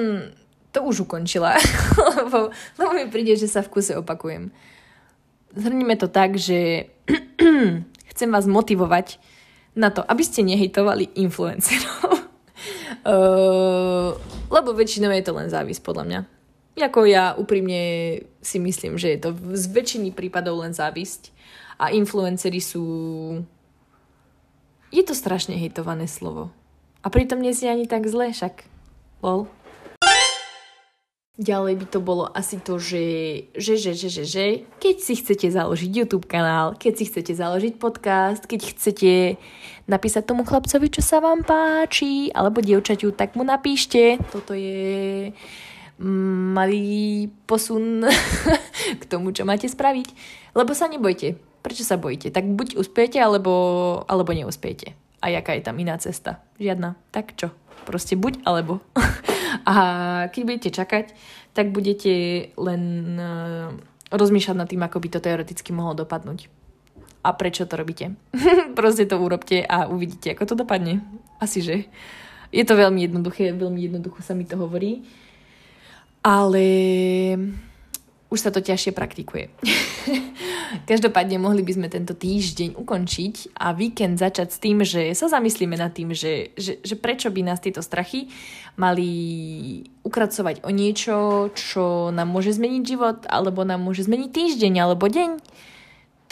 to 0.71 0.79
už 0.87 1.03
ukončila, 1.03 1.59
lebo, 2.17 2.49
lebo 2.79 2.91
mi 2.95 3.05
príde, 3.11 3.35
že 3.35 3.51
sa 3.51 3.59
v 3.59 3.71
kuse 3.75 3.93
opakujem. 3.99 4.49
Zhrníme 5.51 5.99
to 5.99 6.07
tak, 6.07 6.39
že 6.39 6.87
chcem 8.15 8.29
vás 8.31 8.47
motivovať 8.47 9.19
na 9.75 9.89
to, 9.89 10.03
aby 10.03 10.23
ste 10.23 10.43
nehejtovali 10.43 11.15
influencerov. 11.15 12.27
Uh, 13.07 14.15
lebo 14.55 14.75
väčšinou 14.75 15.11
je 15.15 15.23
to 15.23 15.33
len 15.35 15.47
závis, 15.47 15.79
podľa 15.79 16.03
mňa. 16.07 16.19
Ako 16.81 17.05
ja 17.05 17.35
úprimne 17.35 17.81
si 18.41 18.57
myslím, 18.57 18.97
že 18.97 19.13
je 19.13 19.19
to 19.21 19.29
z 19.53 19.65
väčšiny 19.69 20.09
prípadov 20.15 20.63
len 20.63 20.73
závisť 20.73 21.29
a 21.77 21.93
influencery 21.93 22.57
sú... 22.57 22.83
Je 24.91 25.03
to 25.05 25.15
strašne 25.15 25.55
hejtované 25.55 26.07
slovo. 26.07 26.51
A 27.01 27.07
pritom 27.07 27.39
nie 27.39 27.55
si 27.55 27.69
ani 27.69 27.87
tak 27.87 28.07
zle, 28.09 28.33
však. 28.33 28.65
Lol. 29.23 29.47
Ďalej 31.39 31.79
by 31.79 31.85
to 31.87 31.99
bolo 32.03 32.27
asi 32.27 32.59
to, 32.59 32.75
že, 32.75 33.07
že, 33.55 33.79
že, 33.79 33.95
že, 33.95 34.09
že, 34.11 34.23
že 34.27 34.45
keď 34.83 34.95
si 34.99 35.15
chcete 35.15 35.47
založiť 35.47 35.87
YouTube 35.87 36.27
kanál, 36.27 36.75
keď 36.75 36.93
si 36.99 37.07
chcete 37.07 37.31
založiť 37.31 37.79
podcast, 37.79 38.43
keď 38.43 38.75
chcete 38.75 39.39
napísať 39.87 40.27
tomu 40.27 40.43
chlapcovi, 40.43 40.91
čo 40.91 40.99
sa 40.99 41.23
vám 41.23 41.47
páči, 41.47 42.35
alebo 42.35 42.59
dievčaťu, 42.59 43.15
tak 43.15 43.39
mu 43.39 43.47
napíšte. 43.47 44.19
Toto 44.27 44.51
je 44.51 45.31
mm, 46.03 46.51
malý 46.51 47.31
posun 47.47 48.03
k 48.99 49.03
tomu, 49.07 49.31
čo 49.31 49.47
máte 49.47 49.71
spraviť. 49.71 50.11
Lebo 50.51 50.75
sa 50.75 50.91
nebojte. 50.91 51.39
Prečo 51.63 51.87
sa 51.87 51.95
bojíte? 51.95 52.27
Tak 52.27 52.43
buď 52.43 52.75
uspiete, 52.75 53.23
alebo, 53.23 54.03
alebo 54.11 54.35
neuspiete. 54.35 54.99
A 55.23 55.31
jaká 55.31 55.55
je 55.55 55.63
tam 55.63 55.79
iná 55.79 55.95
cesta? 55.95 56.43
Žiadna. 56.59 56.99
Tak 57.15 57.39
čo? 57.39 57.55
Proste 57.87 58.19
buď, 58.19 58.43
alebo. 58.43 58.83
A 59.65 59.75
keď 60.29 60.41
budete 60.45 60.69
čakať, 60.71 61.05
tak 61.51 61.75
budete 61.75 62.13
len 62.55 62.83
uh, 63.19 63.75
rozmýšľať 64.11 64.55
nad 64.55 64.67
tým, 64.67 64.83
ako 64.83 64.97
by 64.99 65.07
to 65.11 65.19
teoreticky 65.23 65.71
mohlo 65.75 65.95
dopadnúť. 65.95 66.47
A 67.21 67.37
prečo 67.37 67.69
to 67.69 67.77
robíte? 67.77 68.17
Proste 68.79 69.05
to 69.05 69.21
urobte 69.21 69.61
a 69.61 69.85
uvidíte, 69.87 70.33
ako 70.33 70.53
to 70.53 70.55
dopadne. 70.65 71.05
Asi, 71.37 71.61
že? 71.61 71.85
Je 72.51 72.63
to 72.67 72.75
veľmi 72.75 73.07
jednoduché, 73.07 73.55
veľmi 73.55 73.87
jednoducho 73.87 74.19
sa 74.19 74.35
mi 74.35 74.43
to 74.43 74.59
hovorí. 74.59 75.07
Ale 76.21 76.65
už 78.31 78.39
sa 78.39 78.49
to 78.49 78.63
ťažšie 78.63 78.95
praktikuje. 78.95 79.51
Každopádne 80.89 81.35
mohli 81.35 81.67
by 81.67 81.75
sme 81.75 81.87
tento 81.91 82.15
týždeň 82.15 82.79
ukončiť 82.79 83.59
a 83.59 83.75
víkend 83.75 84.15
začať 84.15 84.47
s 84.55 84.57
tým, 84.63 84.87
že 84.87 85.11
sa 85.11 85.27
zamyslíme 85.27 85.75
nad 85.75 85.91
tým, 85.91 86.15
že, 86.15 86.55
že, 86.55 86.79
že 86.79 86.95
prečo 86.95 87.27
by 87.27 87.43
nás 87.43 87.59
tieto 87.59 87.83
strachy 87.83 88.31
mali 88.79 89.11
ukracovať 90.07 90.63
o 90.63 90.71
niečo, 90.71 91.51
čo 91.51 92.15
nám 92.15 92.31
môže 92.31 92.55
zmeniť 92.55 92.83
život, 92.87 93.27
alebo 93.27 93.67
nám 93.67 93.83
môže 93.83 94.07
zmeniť 94.07 94.31
týždeň 94.31 94.73
alebo 94.79 95.11
deň. 95.11 95.29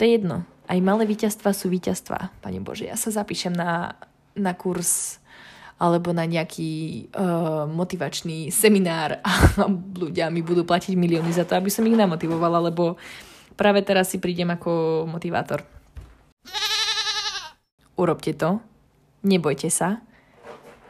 je 0.00 0.10
jedno. 0.16 0.48
Aj 0.72 0.80
malé 0.80 1.04
víťazstva 1.04 1.52
sú 1.52 1.68
víťazstva. 1.68 2.32
Pane 2.40 2.64
Bože, 2.64 2.88
ja 2.88 2.96
sa 2.96 3.12
zapíšem 3.12 3.52
na, 3.52 4.00
na 4.32 4.56
kurz 4.56 5.20
alebo 5.80 6.12
na 6.12 6.28
nejaký 6.28 7.08
uh, 7.16 7.64
motivačný 7.64 8.52
seminár 8.52 9.16
a 9.24 9.32
ľudia 9.96 10.28
mi 10.28 10.44
budú 10.44 10.68
platiť 10.68 10.92
milióny 10.92 11.32
za 11.32 11.48
to, 11.48 11.56
aby 11.56 11.72
som 11.72 11.88
ich 11.88 11.96
namotivovala, 11.96 12.68
lebo 12.68 13.00
práve 13.56 13.80
teraz 13.80 14.12
si 14.12 14.20
prídem 14.20 14.52
ako 14.52 15.04
motivátor. 15.08 15.64
Urobte 17.96 18.36
to, 18.36 18.60
nebojte 19.24 19.72
sa. 19.72 20.04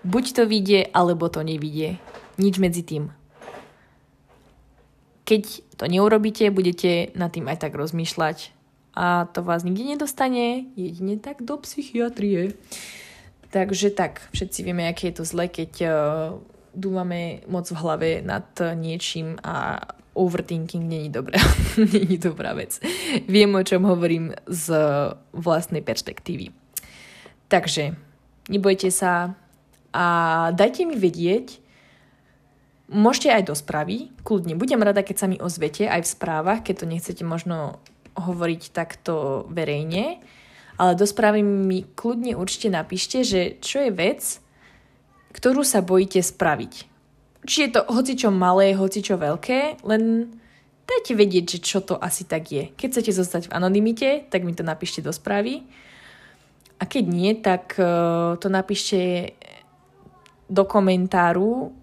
Buď 0.03 0.24
to 0.35 0.42
vidie, 0.50 0.90
alebo 0.90 1.31
to 1.31 1.46
nevidie. 1.46 2.03
Nič 2.40 2.59
medzi 2.59 2.83
tým. 2.83 3.14
Keď 5.22 5.42
to 5.79 5.87
neurobíte, 5.87 6.50
budete 6.50 7.14
nad 7.14 7.31
tým 7.31 7.46
aj 7.46 7.62
tak 7.62 7.79
rozmýšľať 7.79 8.50
a 8.94 9.31
to 9.31 9.46
vás 9.46 9.62
nikde 9.62 9.87
nedostane, 9.87 10.66
jedine 10.74 11.14
tak 11.14 11.46
do 11.46 11.55
psychiatrie. 11.62 12.59
Takže 13.51 13.91
tak, 13.91 14.23
všetci 14.31 14.63
vieme, 14.63 14.87
aké 14.87 15.11
je 15.11 15.23
to 15.23 15.25
zle, 15.27 15.51
keď 15.51 15.73
uh, 15.83 15.93
dúmame 16.71 17.43
moc 17.51 17.67
v 17.67 17.81
hlave 17.83 18.11
nad 18.23 18.47
niečím 18.79 19.39
a 19.43 19.83
overthinking 20.15 20.87
není 20.87 21.11
dobrá, 21.11 21.39
není 21.95 22.19
dobrá 22.19 22.55
vec. 22.55 22.79
Viem, 23.27 23.55
o 23.55 23.63
čom 23.63 23.87
hovorím 23.87 24.35
z 24.47 24.75
vlastnej 25.35 25.83
perspektívy. 25.83 26.51
Takže, 27.51 27.95
nebojte 28.47 28.91
sa 28.95 29.35
a 29.91 30.07
dajte 30.55 30.87
mi 30.87 30.95
vedieť, 30.95 31.59
môžete 32.91 33.31
aj 33.35 33.43
do 33.51 33.55
správy, 33.55 34.15
kľudne, 34.23 34.55
budem 34.55 34.83
rada, 34.83 35.03
keď 35.03 35.17
sa 35.19 35.27
mi 35.27 35.39
ozvete 35.39 35.87
aj 35.91 36.07
v 36.07 36.13
správach, 36.15 36.61
keď 36.63 36.87
to 36.87 36.91
nechcete 36.91 37.23
možno 37.27 37.83
hovoriť 38.15 38.75
takto 38.75 39.47
verejne, 39.51 40.23
ale 40.81 40.97
do 40.97 41.05
správy 41.05 41.45
mi 41.45 41.85
kľudne 41.85 42.33
určite 42.33 42.73
napíšte, 42.73 43.21
že 43.21 43.61
čo 43.61 43.85
je 43.85 43.93
vec, 43.93 44.40
ktorú 45.37 45.61
sa 45.61 45.85
bojíte 45.85 46.25
spraviť. 46.25 46.88
Či 47.45 47.69
je 47.69 47.71
to 47.77 47.85
hoci 47.93 48.16
čo 48.16 48.33
malé, 48.33 48.73
hoci 48.73 49.05
čo 49.05 49.21
veľké, 49.21 49.85
len 49.85 50.33
dajte 50.88 51.12
vedieť, 51.12 51.45
že 51.45 51.59
čo 51.61 51.79
to 51.85 52.01
asi 52.01 52.25
tak 52.25 52.49
je. 52.49 52.73
Keď 52.73 52.97
chcete 52.97 53.12
zostať 53.12 53.43
v 53.53 53.55
anonimite, 53.61 54.25
tak 54.33 54.40
mi 54.40 54.57
to 54.57 54.64
napíšte 54.64 55.05
do 55.05 55.12
správy. 55.12 55.69
A 56.81 56.88
keď 56.88 57.05
nie, 57.12 57.37
tak 57.37 57.77
uh, 57.77 58.40
to 58.40 58.49
napíšte 58.49 59.33
do 60.49 60.64
komentáru 60.64 61.77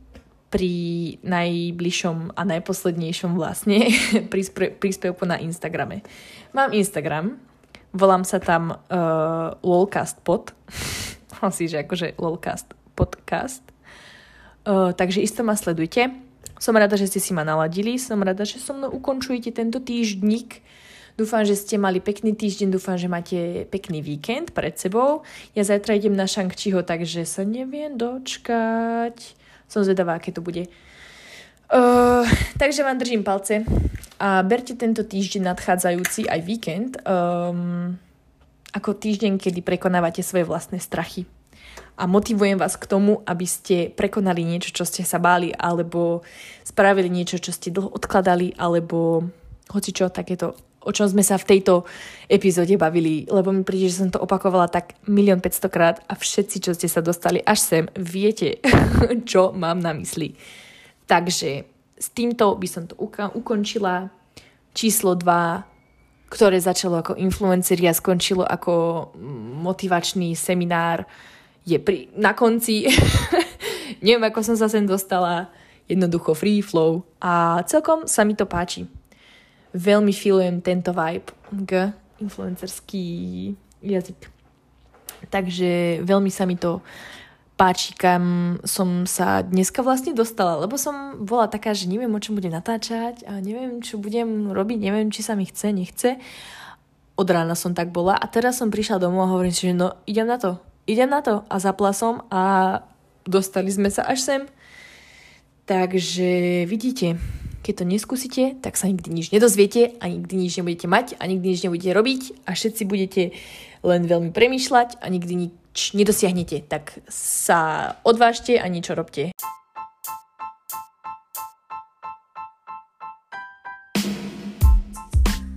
pri 0.49 0.73
najbližšom 1.21 2.33
a 2.33 2.41
najposlednejšom 2.49 3.37
vlastne 3.37 3.93
príspevku 4.81 5.23
na 5.29 5.37
Instagrame. 5.37 6.01
Mám 6.57 6.73
Instagram, 6.73 7.46
Volám 7.97 8.21
sa 8.21 8.37
tam 8.37 8.77
uh, 8.77 9.57
Lolcast 9.65 10.21
pod. 10.21 10.53
Asi, 11.41 11.65
že 11.65 11.81
akože 11.81 12.21
Lolcast 12.21 12.77
podcast. 12.93 13.65
Uh, 14.61 14.93
takže 14.93 15.25
isto 15.25 15.41
ma 15.41 15.57
sledujte. 15.57 16.13
Som 16.61 16.77
rada, 16.77 16.93
že 16.93 17.09
ste 17.09 17.17
si 17.17 17.33
ma 17.33 17.41
naladili. 17.41 17.97
Som 17.97 18.21
rada, 18.21 18.45
že 18.45 18.61
so 18.61 18.77
mnou 18.77 18.93
ukončujete 18.93 19.49
tento 19.49 19.81
týždnik. 19.81 20.61
Dúfam, 21.17 21.41
že 21.41 21.57
ste 21.57 21.81
mali 21.81 21.97
pekný 21.97 22.37
týždeň, 22.37 22.69
dúfam, 22.69 22.93
že 22.93 23.09
máte 23.09 23.65
pekný 23.73 24.05
víkend 24.05 24.53
pred 24.53 24.77
sebou. 24.77 25.25
Ja 25.57 25.65
zajtra 25.65 25.97
idem 25.97 26.13
na 26.13 26.29
Shang-Chiho, 26.29 26.85
takže 26.85 27.25
sa 27.25 27.41
neviem 27.41 27.97
dočkať. 27.97 29.33
Som 29.65 29.81
zvedavá, 29.81 30.21
aké 30.21 30.29
to 30.29 30.45
bude. 30.45 30.69
Uh, 31.67 32.23
takže 32.55 32.83
vám 32.83 32.97
držím 32.97 33.23
palce 33.27 33.67
a 34.23 34.39
berte 34.39 34.71
tento 34.79 35.03
týždeň 35.03 35.51
nadchádzajúci 35.51 36.31
aj 36.31 36.39
víkend 36.39 36.95
um, 37.03 37.91
ako 38.71 38.95
týždeň, 38.95 39.35
kedy 39.35 39.59
prekonávate 39.61 40.23
svoje 40.23 40.47
vlastné 40.47 40.79
strachy. 40.79 41.27
A 41.97 42.05
motivujem 42.05 42.55
vás 42.55 42.77
k 42.77 42.85
tomu, 42.85 43.25
aby 43.25 43.43
ste 43.49 43.89
prekonali 43.89 44.45
niečo, 44.45 44.69
čo 44.69 44.85
ste 44.85 45.01
sa 45.01 45.17
báli, 45.17 45.49
alebo 45.51 46.21
spravili 46.61 47.09
niečo, 47.09 47.41
čo 47.41 47.49
ste 47.49 47.73
dlho 47.73 47.89
odkladali, 47.89 48.53
alebo 48.55 49.25
hoci 49.73 49.91
čo, 49.91 50.07
takéto, 50.13 50.53
o 50.85 50.91
čom 50.93 51.09
sme 51.09 51.25
sa 51.25 51.41
v 51.41 51.57
tejto 51.57 51.89
epizóde 52.29 52.77
bavili, 52.77 53.25
lebo 53.25 53.49
mi 53.49 53.65
príde, 53.65 53.89
že 53.89 54.05
som 54.05 54.13
to 54.13 54.21
opakovala 54.21 54.69
tak 54.69 54.93
milión 55.09 55.41
500 55.41 55.73
krát 55.73 55.97
a 56.05 56.13
všetci, 56.13 56.69
čo 56.69 56.71
ste 56.77 56.85
sa 56.85 57.01
dostali 57.01 57.41
až 57.41 57.59
sem, 57.59 57.83
viete, 57.97 58.61
čo 59.29 59.49
mám 59.51 59.81
na 59.81 59.91
mysli. 59.97 60.37
Takže 61.07 61.65
s 61.97 62.07
týmto 62.13 62.53
by 62.59 62.67
som 62.67 62.83
to 62.85 62.95
ukončila. 63.33 64.11
Číslo 64.77 65.17
2, 65.17 66.29
ktoré 66.29 66.61
začalo 66.61 67.01
ako 67.01 67.17
influenceri 67.17 67.89
a 67.89 67.97
skončilo 67.97 68.45
ako 68.45 69.09
motivačný 69.63 70.37
seminár, 70.37 71.07
je 71.67 71.79
pri, 71.81 72.11
na 72.13 72.37
konci. 72.37 72.85
Neviem, 74.05 74.29
ako 74.29 74.39
som 74.45 74.55
sa 74.55 74.69
sem 74.69 74.85
dostala. 74.85 75.49
Jednoducho 75.87 76.35
free 76.35 76.59
flow. 76.59 77.01
A 77.23 77.63
celkom 77.63 78.05
sa 78.05 78.27
mi 78.27 78.35
to 78.35 78.43
páči. 78.43 78.85
Veľmi 79.71 80.11
filujem 80.11 80.59
tento 80.59 80.91
vibe 80.91 81.31
k 81.63 81.91
influencerský 82.19 83.07
jazyk. 83.83 84.29
Takže 85.31 86.03
veľmi 86.05 86.29
sa 86.29 86.45
mi 86.45 86.59
to 86.59 86.83
páči, 87.57 87.97
kam 87.97 88.55
som 88.61 89.09
sa 89.09 89.41
dneska 89.41 89.81
vlastne 89.81 90.13
dostala, 90.13 90.61
lebo 90.61 90.77
som 90.77 91.17
bola 91.25 91.49
taká, 91.49 91.73
že 91.73 91.89
neviem, 91.89 92.13
o 92.13 92.21
čom 92.21 92.37
budem 92.37 92.53
natáčať 92.53 93.25
a 93.25 93.41
neviem, 93.41 93.81
čo 93.81 93.97
budem 93.97 94.53
robiť, 94.53 94.77
neviem, 94.77 95.09
či 95.09 95.25
sa 95.25 95.33
mi 95.33 95.49
chce, 95.49 95.73
nechce. 95.73 96.09
Od 97.17 97.25
rána 97.25 97.57
som 97.57 97.73
tak 97.73 97.89
bola 97.89 98.13
a 98.13 98.29
teraz 98.29 98.61
som 98.61 98.69
prišla 98.69 99.01
domov 99.01 99.25
a 99.25 99.33
hovorím 99.33 99.51
si, 99.51 99.73
že 99.73 99.73
no, 99.73 99.97
idem 100.05 100.29
na 100.29 100.37
to, 100.37 100.61
idem 100.85 101.09
na 101.09 101.25
to 101.25 101.41
a 101.49 101.57
zapla 101.57 101.97
som 101.97 102.29
a 102.29 102.85
dostali 103.25 103.73
sme 103.73 103.89
sa 103.89 104.05
až 104.05 104.21
sem. 104.21 104.41
Takže 105.65 106.63
vidíte, 106.69 107.17
keď 107.65 107.83
to 107.83 107.83
neskúsite, 107.83 108.43
tak 108.63 108.79
sa 108.79 108.87
nikdy 108.87 109.11
nič 109.11 109.33
nedozviete 109.35 109.99
a 109.99 110.07
nikdy 110.07 110.47
nič 110.47 110.61
nebudete 110.61 110.87
mať 110.87 111.05
a 111.19 111.27
nikdy 111.27 111.57
nič 111.57 111.61
nebudete 111.67 111.91
robiť 111.91 112.21
a 112.47 112.55
všetci 112.55 112.83
budete 112.87 113.35
len 113.83 114.07
veľmi 114.07 114.31
premýšľať 114.31 115.03
a 115.03 115.05
nikdy 115.11 115.33
nič 115.35 115.51
nedosiahnete, 115.93 116.65
tak 116.65 116.99
sa 117.09 117.93
odvážte 118.01 118.57
a 118.57 118.65
niečo 118.65 118.97
robte. 118.97 119.31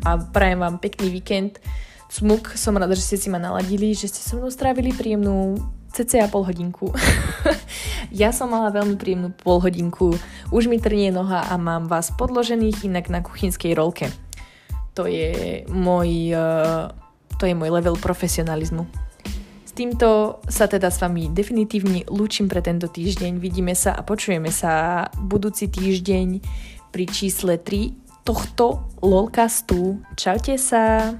A 0.00 0.16
prajem 0.16 0.60
vám 0.60 0.76
pekný 0.80 1.12
víkend. 1.12 1.60
Smuk, 2.10 2.56
som 2.58 2.74
rada, 2.74 2.96
že 2.96 3.04
ste 3.04 3.16
si 3.20 3.28
ma 3.30 3.38
naladili, 3.38 3.94
že 3.94 4.10
ste 4.10 4.20
so 4.24 4.40
mnou 4.40 4.50
strávili 4.50 4.90
príjemnú 4.90 5.60
cca 5.94 6.26
pol 6.26 6.42
hodinku. 6.42 6.90
ja 8.10 8.34
som 8.34 8.50
mala 8.50 8.74
veľmi 8.74 8.96
príjemnú 8.98 9.30
pol 9.36 9.62
hodinku. 9.62 10.16
Už 10.50 10.66
mi 10.66 10.82
trnie 10.82 11.14
noha 11.14 11.46
a 11.46 11.54
mám 11.60 11.86
vás 11.86 12.10
podložených 12.16 12.88
inak 12.88 13.12
na 13.12 13.22
kuchynskej 13.22 13.76
rolke. 13.76 14.10
To 14.98 15.06
je 15.06 15.62
môj, 15.70 16.34
uh, 16.34 16.90
to 17.38 17.46
je 17.46 17.54
môj 17.54 17.70
level 17.70 17.94
profesionalizmu 17.94 19.09
týmto 19.80 20.44
sa 20.44 20.68
teda 20.68 20.92
s 20.92 21.00
vami 21.00 21.32
definitívne 21.32 22.04
lúčim 22.12 22.52
pre 22.52 22.60
tento 22.60 22.84
týždeň. 22.84 23.40
Vidíme 23.40 23.72
sa 23.72 23.96
a 23.96 24.04
počujeme 24.04 24.52
sa 24.52 25.08
budúci 25.16 25.72
týždeň 25.72 26.44
pri 26.92 27.04
čísle 27.08 27.56
3 27.56 28.28
tohto 28.28 28.84
lolcastu. 29.00 30.04
Čaute 30.20 30.60
sa! 30.60 31.16